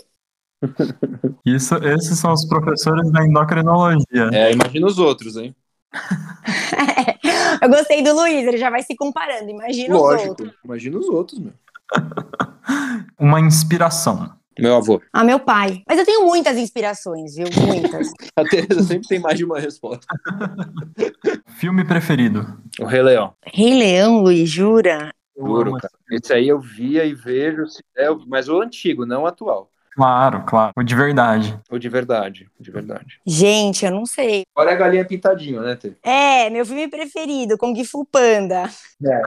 [1.45, 4.31] Isso, esses são os professores da endocrinologia.
[4.33, 5.55] É, imagina os outros, hein?
[7.63, 9.51] eu gostei do Luiz, ele já vai se comparando.
[9.51, 10.29] Imagina os Lógico.
[10.31, 10.53] outros.
[10.65, 11.53] Imagina os outros, meu.
[13.19, 14.33] Uma inspiração.
[14.59, 15.01] Meu avô.
[15.13, 15.83] Ah, meu pai.
[15.89, 17.47] Mas eu tenho muitas inspirações, viu?
[17.67, 18.11] Muitas.
[18.37, 20.07] A Teresa sempre tem mais de uma resposta.
[21.59, 22.61] Filme preferido.
[22.81, 23.35] O Rei Leão.
[23.45, 25.11] Rei Leão, Luiz, jura?
[25.37, 25.93] Juro, cara.
[26.11, 29.71] Esse aí eu via e vejo, der, mas o antigo, não o atual.
[29.95, 30.73] Claro, claro.
[30.77, 31.59] O de verdade.
[31.71, 33.21] O de verdade, o de verdade.
[33.27, 34.45] Gente, eu não sei.
[34.57, 35.93] Olha a galinha pintadinho, né, Tê?
[36.03, 38.71] É, meu filme preferido, Kung Fu Panda.
[39.05, 39.23] É.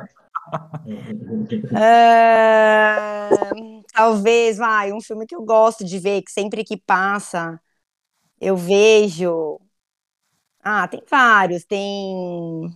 [1.74, 3.30] Ah,
[3.92, 7.60] talvez, vai, um filme que eu gosto de ver, que sempre que passa,
[8.42, 9.60] eu vejo.
[10.64, 12.70] Ah, tem vários, tem.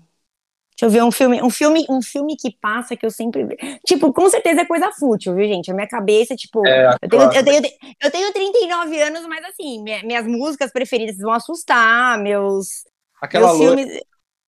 [0.78, 3.58] Deixa eu ver um filme, um filme, um filme que passa que eu sempre.
[3.86, 5.72] Tipo, com certeza é coisa fútil, viu, gente?
[5.72, 7.62] A minha cabeça, tipo, É, eu tenho, eu, tenho,
[8.04, 12.86] eu tenho 39 anos, mas assim, minha- minhas músicas preferidas vão assustar, meus,
[13.22, 13.88] Aquela meus loira, filmes.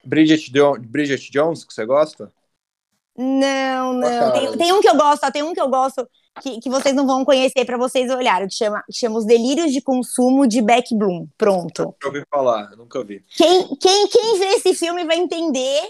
[0.06, 2.34] Bridget, Jo- Bridget Jones, que você gosta?
[3.18, 4.32] Não, não.
[4.32, 6.08] Tem, tem um que eu gosto, ó, tem um que eu gosto
[6.42, 9.72] que, que vocês não vão conhecer pra vocês olharem, que chama, que chama Os Delírios
[9.72, 11.28] de Consumo de Beck Bloom.
[11.38, 11.84] Pronto.
[11.84, 13.24] Nunca ouvi falar, nunca vi.
[13.36, 15.82] Quem, quem, quem vê esse filme vai entender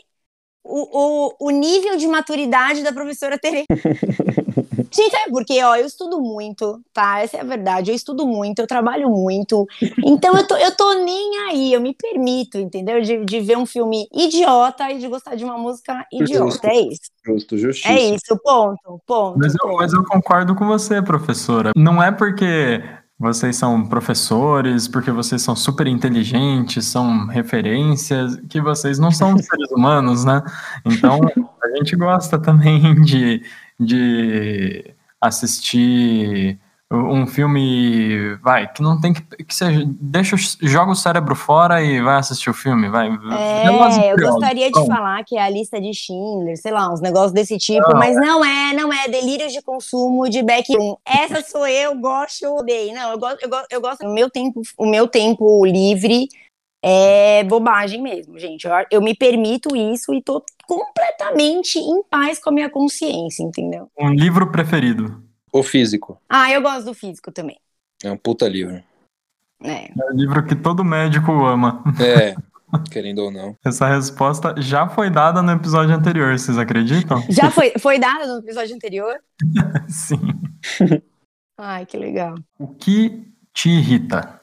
[0.64, 3.66] o, o, o nível de maturidade da professora Tereza.
[4.92, 7.22] Gente, é porque, ó, eu estudo muito, tá?
[7.22, 7.92] Essa é a verdade.
[7.92, 9.66] Eu estudo muito, eu trabalho muito.
[10.06, 13.02] Então eu tô, eu tô nem aí, eu me permito, entendeu?
[13.02, 16.68] De, de ver um filme idiota e de gostar de uma música idiota.
[16.68, 17.12] É isso.
[17.26, 17.90] Justo, justiça.
[17.90, 19.38] É isso, ponto, ponto.
[19.38, 19.78] Mas eu, ponto.
[19.78, 21.72] mas eu concordo com você, professora.
[21.76, 22.82] Não é porque
[23.20, 29.72] vocês são professores, porque vocês são super inteligentes, são referências, que vocês não são seres
[29.72, 30.44] humanos, né?
[30.86, 31.20] Então,
[31.64, 33.44] a gente gosta também de,
[33.80, 36.60] de assistir
[36.90, 42.02] um filme, vai, que não tem que, que seja, deixa, joga o cérebro fora e
[42.02, 43.10] vai assistir o filme, vai.
[43.38, 47.34] É, eu gostaria de falar que é a lista de Schindler, sei lá, uns negócios
[47.34, 50.96] desse tipo, mas não é, não é delírios de consumo de Backroom.
[51.06, 52.94] Essa sou eu, gosto, eu odeio.
[52.94, 54.06] Não, eu gosto, eu gosto, eu gosto.
[54.06, 56.30] O meu tempo, o meu tempo livre
[56.82, 58.66] é bobagem mesmo, gente.
[58.66, 63.90] Eu, eu me permito isso e tô completamente em paz com a minha consciência, entendeu?
[64.00, 65.27] Um livro preferido.
[65.58, 66.22] O físico.
[66.30, 67.60] Ah, eu gosto do físico também.
[68.04, 68.76] É um puta livro.
[69.64, 69.86] É.
[69.86, 71.84] É o livro que todo médico ama.
[72.00, 72.36] É,
[72.92, 73.58] querendo ou não.
[73.66, 77.24] Essa resposta já foi dada no episódio anterior, vocês acreditam?
[77.28, 79.16] Já foi, foi dada no episódio anterior?
[79.90, 80.20] Sim.
[81.58, 82.36] Ai, que legal.
[82.60, 84.40] O que te irrita?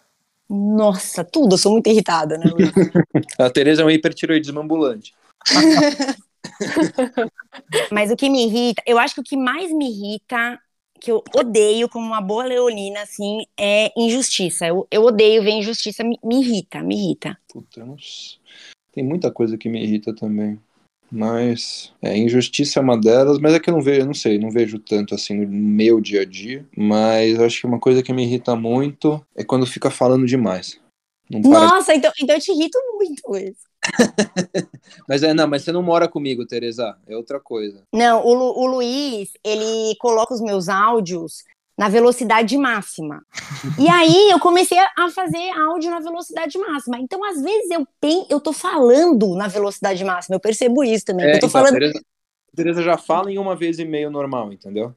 [0.50, 2.46] Nossa, tudo, eu sou muito irritada, né?
[3.38, 5.14] A Tereza é um hipertiroidismo ambulante.
[7.92, 10.58] Mas o que me irrita, eu acho que o que mais me irrita,
[11.00, 14.66] que eu odeio como uma boa leonina, assim, é injustiça.
[14.66, 17.38] Eu, eu odeio ver injustiça, me, me irrita, me irrita.
[17.48, 18.36] Puta, eu não s-
[18.92, 20.58] Tem muita coisa que me irrita também.
[21.10, 21.92] Mas.
[22.02, 24.50] É, injustiça é uma delas, mas é que eu não vejo, eu não sei, não
[24.50, 26.66] vejo tanto assim no meu dia a dia.
[26.76, 30.80] Mas acho que uma coisa que me irrita muito é quando fica falando demais.
[31.30, 33.56] De- Nossa, então, então eu te irrito muito, Luiz.
[35.08, 36.96] Mas é, não, mas você não mora comigo, Tereza.
[37.06, 37.82] É outra coisa.
[37.92, 41.44] Não, o, Lu- o Luiz, ele coloca os meus áudios
[41.76, 43.22] na velocidade máxima.
[43.78, 46.98] E aí eu comecei a fazer áudio na velocidade máxima.
[46.98, 48.26] Então, às vezes, eu, pen...
[48.30, 51.26] eu tô falando na velocidade máxima, eu percebo isso também.
[51.26, 51.72] É, eu tô então, falando.
[51.72, 52.00] Tereza,
[52.54, 54.94] Tereza já fala em uma vez e meio normal, entendeu?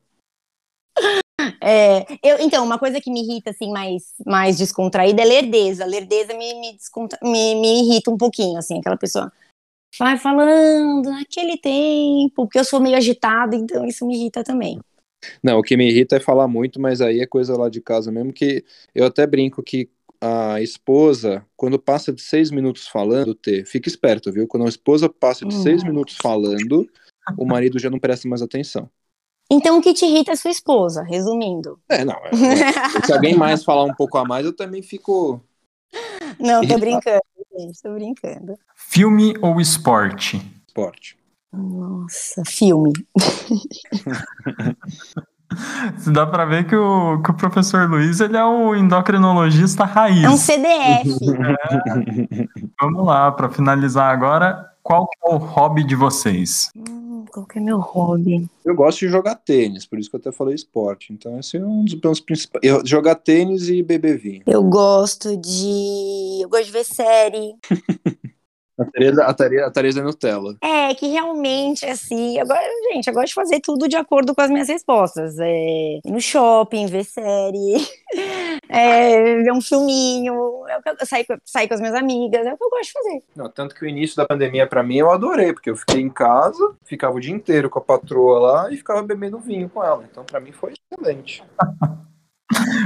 [1.62, 5.86] É, eu, então, uma coisa que me irrita, assim, mais, mais descontraída é lerdeza.
[5.86, 7.18] Lerdeza me, me, descontra...
[7.22, 9.32] me, me irrita um pouquinho, assim, aquela pessoa
[10.00, 14.80] vai falando naquele tempo, porque eu sou meio agitada, então isso me irrita também.
[15.42, 18.12] Não, o que me irrita é falar muito, mas aí é coisa lá de casa
[18.12, 19.90] mesmo, que eu até brinco que
[20.22, 24.48] a esposa, quando passa de seis minutos falando, T, fica esperto, viu?
[24.48, 25.88] Quando a esposa passa de seis Hum.
[25.88, 26.88] minutos falando,
[27.38, 28.90] o marido já não presta mais atenção.
[29.50, 31.80] Então, o que te irrita é sua esposa, resumindo.
[31.90, 32.16] É, não.
[32.26, 32.30] é-
[33.00, 35.40] é- se alguém mais falar um pouco a mais, eu também fico.
[36.40, 37.22] Não, tô brincando,
[37.58, 38.56] gente, tô brincando.
[38.76, 40.42] Filme ou esporte?
[40.68, 41.18] Esporte.
[41.54, 42.92] Nossa, filme.
[46.12, 50.24] Dá pra ver que o, que o professor Luiz ele é o endocrinologista raiz.
[50.24, 51.16] É um CDF.
[52.82, 56.70] Vamos lá, pra finalizar agora, qual que é o hobby de vocês?
[56.76, 58.48] Hum, qual que é meu hobby?
[58.64, 61.12] Eu gosto de jogar tênis, por isso que eu até falei esporte.
[61.14, 62.64] Então, esse é um dos meus principais.
[62.64, 64.44] eu- Jogar tênis e beber vinho.
[64.46, 66.40] Eu gosto de.
[66.42, 67.56] Eu gosto de ver série.
[68.80, 70.56] A Tereza, a Tereza, a Tereza é Nutella.
[70.62, 72.62] É, que realmente, assim, agora,
[72.94, 75.36] gente, eu gosto de fazer tudo de acordo com as minhas respostas.
[75.40, 77.76] É, ir no shopping, ver série,
[78.70, 80.34] é, ver um filminho,
[80.68, 82.70] é o que eu, sair, com- sair com as minhas amigas, é o que eu
[82.70, 83.24] gosto de fazer.
[83.36, 86.10] Não, tanto que o início da pandemia, pra mim, eu adorei, porque eu fiquei em
[86.10, 90.04] casa, ficava o dia inteiro com a patroa lá e ficava bebendo vinho com ela.
[90.10, 91.44] Então, pra mim, foi excelente.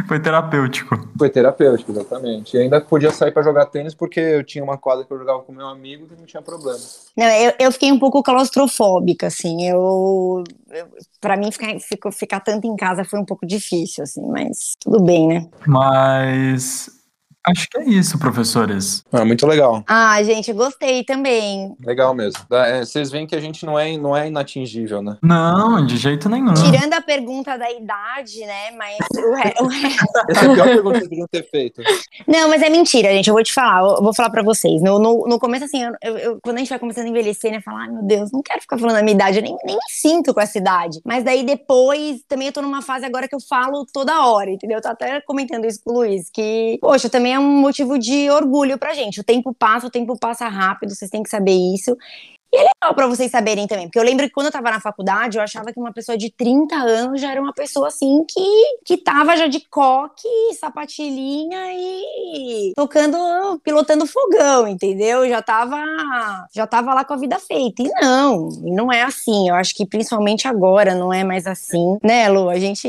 [0.08, 1.08] Foi terapêutico.
[1.18, 2.58] Foi terapêutico, exatamente.
[2.58, 5.40] E ainda podia sair pra jogar tênis porque eu tinha uma quadra que eu jogava
[5.44, 6.80] com meu amigo que não tinha problema.
[7.16, 10.88] Não, eu, eu fiquei um pouco claustrofóbica, assim, eu, eu
[11.20, 15.04] para mim ficar, fico- ficar tanto em casa foi um pouco difícil, assim, mas tudo
[15.04, 15.48] bem, né?
[15.68, 16.90] Mas
[17.48, 19.04] acho que é isso, professores.
[19.12, 19.84] Ah, muito legal.
[19.88, 21.76] Ah, gente, gostei também.
[21.86, 22.40] Legal mesmo.
[22.52, 25.18] É, vocês veem que a gente não é, não é inatingível, né?
[25.22, 26.54] Não, de jeito nenhum.
[26.54, 29.96] Tirando a pergunta da idade, né, mas o, re- o re-
[30.30, 31.82] Essa é a pior pergunta que podiam ter feito.
[32.28, 33.28] Não, mas é mentira, gente.
[33.28, 34.82] Eu vou te falar, eu vou falar pra vocês.
[34.82, 37.52] No, no, no começo, assim, eu- eu- eu- quando a gente vai começando a envelhecer,
[37.52, 37.62] né?
[37.62, 39.82] Falar, ai meu Deus, não quero ficar falando a minha idade, eu nem, nem me
[39.90, 41.00] sinto com essa idade.
[41.06, 44.78] Mas daí depois, também eu tô numa fase agora que eu falo toda hora, entendeu?
[44.78, 48.30] Eu tô até comentando isso com o Luiz, que, poxa, também é um motivo de
[48.30, 49.20] orgulho pra gente.
[49.20, 51.96] O tempo passa, o tempo passa rápido, vocês têm que saber isso.
[52.54, 54.80] E é legal pra vocês saberem também, porque eu lembro que quando eu tava na
[54.82, 58.44] faculdade, eu achava que uma pessoa de 30 anos já era uma pessoa assim que,
[58.86, 60.28] que tava já de coque,
[60.60, 63.18] sapatilhinha e tocando,
[63.64, 65.28] pilotando fogão, entendeu?
[65.30, 65.78] Já tava,
[66.54, 67.82] já tava lá com a vida feita.
[67.84, 69.48] E não, não é assim.
[69.50, 72.50] Eu acho que principalmente agora não é mais assim, né, Lu?
[72.50, 72.88] A gente,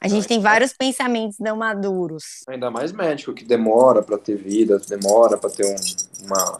[0.00, 2.44] a gente tem vários pensamentos não maduros.
[2.48, 6.58] Ainda mais médico, que demora pra ter vida, demora pra ter um- uma,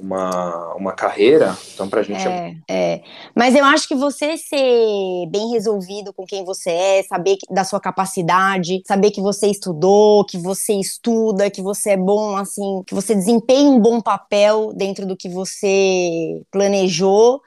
[0.00, 1.56] uma, uma carreira.
[1.72, 3.02] Então, pra gente é, É, é.
[3.34, 7.80] Mas eu acho que você ser bem resolvido com quem você é, saber da sua
[7.80, 13.14] capacidade, saber que você estudou, que você estuda, que você é bom, assim, que você
[13.14, 17.40] desempenha um bom papel dentro do que você planejou,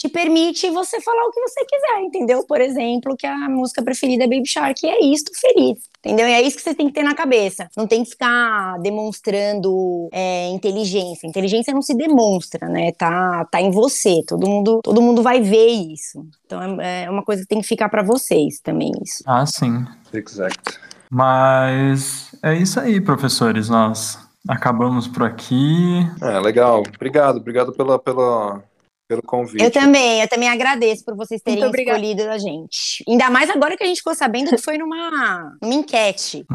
[0.00, 2.42] te permite você falar o que você quiser, entendeu?
[2.46, 5.78] Por exemplo, que a música preferida é Baby Shark e é isto, feliz.
[5.98, 6.26] Entendeu?
[6.26, 7.68] E é isso que você tem que ter na cabeça.
[7.76, 11.26] Não tem que ficar demonstrando é, inteligência.
[11.26, 12.92] Inteligência não se demonstra, né?
[12.92, 14.22] Tá, tá em você.
[14.26, 16.26] Todo mundo, todo mundo vai ver isso.
[16.46, 19.22] Então é, é uma coisa que tem que ficar pra vocês também isso.
[19.26, 19.84] Ah, sim.
[20.14, 20.80] exact.
[21.10, 23.68] Mas é isso aí, professores.
[23.68, 26.08] Nós acabamos por aqui.
[26.22, 26.82] É, legal.
[26.94, 28.62] Obrigado, obrigado pela, pela,
[29.10, 29.60] pelo convite.
[29.60, 33.02] Eu também, eu também agradeço por vocês terem escolhido a gente.
[33.08, 36.46] Ainda mais agora que a gente ficou sabendo que foi numa, numa enquete.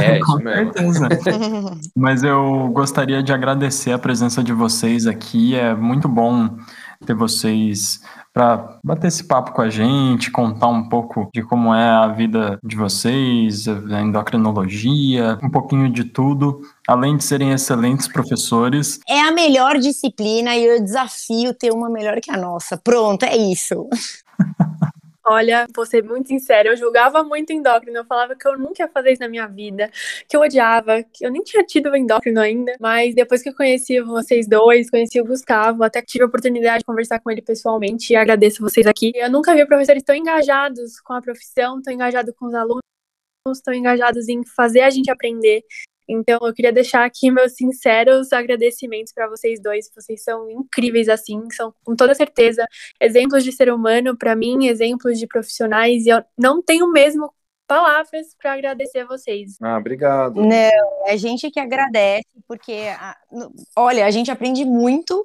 [0.00, 0.92] É, isso Com mesmo.
[0.94, 1.80] certeza.
[1.96, 5.56] Mas eu gostaria de agradecer a presença de vocês aqui.
[5.56, 6.56] É muito bom
[7.04, 8.00] ter vocês
[8.34, 12.58] para bater esse papo com a gente, contar um pouco de como é a vida
[12.64, 16.60] de vocês, a endocrinologia, um pouquinho de tudo.
[16.86, 22.20] Além de serem excelentes professores, É a melhor disciplina e eu desafio ter uma melhor
[22.20, 22.76] que a nossa.
[22.76, 23.88] Pronto, é isso.
[25.26, 28.88] Olha, vou ser muito sincera, eu julgava muito endócrino, eu falava que eu nunca ia
[28.88, 29.90] fazer isso na minha vida,
[30.28, 33.98] que eu odiava, que eu nem tinha tido endócrino ainda, mas depois que eu conheci
[34.02, 38.16] vocês dois, conheci o Gustavo, até tive a oportunidade de conversar com ele pessoalmente e
[38.16, 39.12] agradeço vocês aqui.
[39.14, 42.82] Eu nunca vi professores tão engajados com a profissão, tão engajados com os alunos,
[43.64, 45.62] tão engajados em fazer a gente aprender.
[46.08, 49.90] Então, eu queria deixar aqui meus sinceros agradecimentos para vocês dois.
[49.94, 52.66] Vocês são incríveis assim, são com toda certeza
[53.00, 56.06] exemplos de ser humano para mim, exemplos de profissionais.
[56.06, 57.32] E eu não tenho mesmo
[57.66, 59.56] palavras para agradecer a vocês.
[59.62, 60.40] Ah, obrigado.
[60.40, 62.82] Não, é a gente que agradece, porque,
[63.76, 65.24] olha, a gente aprende muito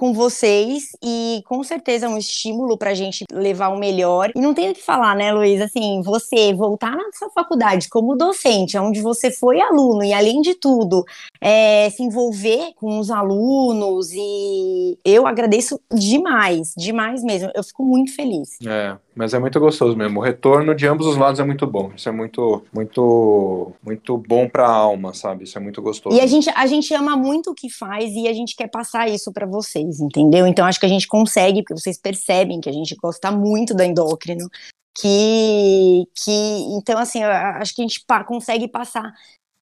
[0.00, 4.32] com vocês e com certeza é um estímulo para a gente levar o melhor.
[4.34, 5.60] E não tem o que falar, né, Luiz?
[5.60, 10.54] Assim, você voltar na sua faculdade como docente, onde você foi aluno e, além de
[10.54, 11.04] tudo,
[11.40, 17.50] é, se envolver com os alunos e eu agradeço demais, demais mesmo.
[17.54, 18.58] Eu fico muito feliz.
[18.66, 20.20] É, mas é muito gostoso mesmo.
[20.20, 21.90] O retorno de ambos os lados é muito bom.
[21.96, 25.44] Isso é muito, muito, muito bom para a alma, sabe?
[25.44, 26.14] Isso é muito gostoso.
[26.14, 29.08] E a gente, a gente ama muito o que faz e a gente quer passar
[29.08, 30.46] isso para vocês, entendeu?
[30.46, 33.82] Então acho que a gente consegue, porque vocês percebem que a gente gosta muito do
[33.82, 34.46] endócrino,
[34.94, 36.30] que, que
[36.76, 39.10] então assim, acho que a gente pa consegue passar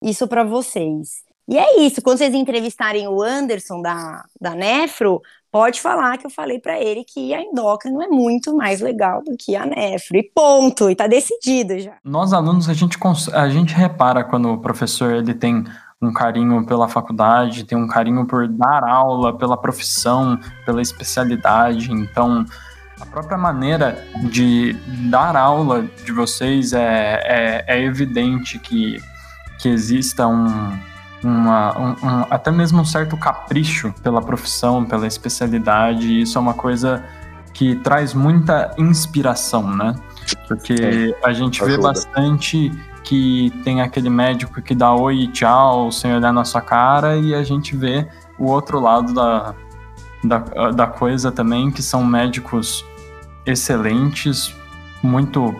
[0.02, 1.27] isso para vocês.
[1.48, 6.30] E é isso, quando vocês entrevistarem o Anderson da, da Nefro, pode falar que eu
[6.30, 10.16] falei para ele que a endócrino é muito mais legal do que a nefro.
[10.16, 11.94] E ponto, e tá decidido já.
[12.04, 12.98] Nós alunos a gente
[13.32, 15.64] a gente repara quando o professor ele tem
[16.00, 21.90] um carinho pela faculdade, tem um carinho por dar aula, pela profissão, pela especialidade.
[21.90, 22.44] Então,
[23.00, 24.74] a própria maneira de
[25.10, 29.02] dar aula de vocês é, é, é evidente que,
[29.58, 30.78] que exista um,
[31.22, 36.40] uma, um, um, até mesmo um certo capricho pela profissão, pela especialidade, e isso é
[36.40, 37.04] uma coisa
[37.52, 39.94] que traz muita inspiração, né?
[40.46, 41.76] Porque a gente Ajuda.
[41.76, 42.70] vê bastante
[43.02, 47.34] que tem aquele médico que dá oi e tchau sem olhar na sua cara, e
[47.34, 48.06] a gente vê
[48.38, 49.54] o outro lado da,
[50.22, 52.84] da, da coisa também, que são médicos
[53.44, 54.54] excelentes,
[55.02, 55.54] muito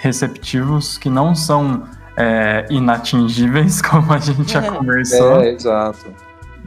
[0.00, 1.84] receptivos, que não são
[2.16, 5.40] é, inatingíveis, como a gente já conversou.
[5.40, 6.06] É, exato.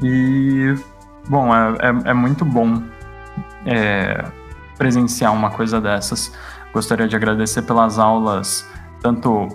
[0.01, 0.75] E,
[1.27, 2.81] bom, é, é, é muito bom
[3.65, 4.23] é,
[4.77, 6.31] presenciar uma coisa dessas.
[6.73, 8.65] Gostaria de agradecer pelas aulas,
[9.01, 9.47] tanto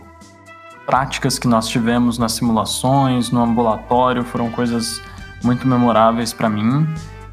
[0.86, 5.01] práticas que nós tivemos nas simulações, no ambulatório, foram coisas
[5.43, 6.86] muito memoráveis para mim,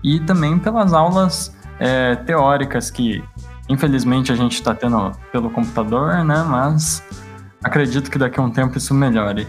[0.03, 3.23] e também pelas aulas é, teóricas que,
[3.67, 6.43] infelizmente, a gente está tendo pelo computador, né?
[6.47, 7.03] Mas
[7.63, 9.47] acredito que daqui a um tempo isso melhore.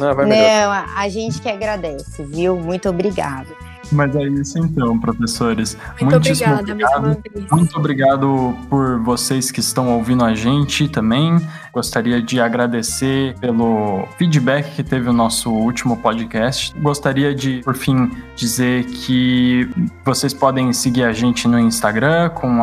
[0.00, 2.56] Ah, Não, a gente que agradece, viu?
[2.56, 3.48] Muito obrigado.
[3.90, 5.76] Mas é isso então, professores.
[6.00, 7.22] Muito obrigada, obrigado.
[7.50, 11.36] Muito obrigado por vocês que estão ouvindo a gente também.
[11.72, 16.74] Gostaria de agradecer pelo feedback que teve o nosso último podcast.
[16.78, 19.70] Gostaria de, por fim, dizer que
[20.04, 22.60] vocês podem seguir a gente no Instagram com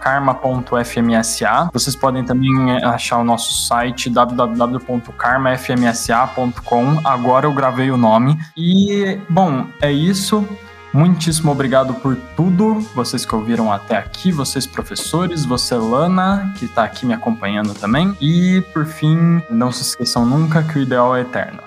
[0.00, 1.70] karma.fmsa.
[1.72, 2.52] Vocês podem também
[2.84, 7.00] achar o nosso site www.karmafmsa.com.
[7.04, 8.38] Agora eu gravei o nome.
[8.56, 10.46] E, bom, é isso.
[10.92, 16.84] Muitíssimo obrigado por tudo, vocês que ouviram até aqui, vocês professores, você Lana, que está
[16.84, 18.16] aqui me acompanhando também.
[18.20, 21.65] E por fim, não se esqueçam nunca que o ideal é eterno.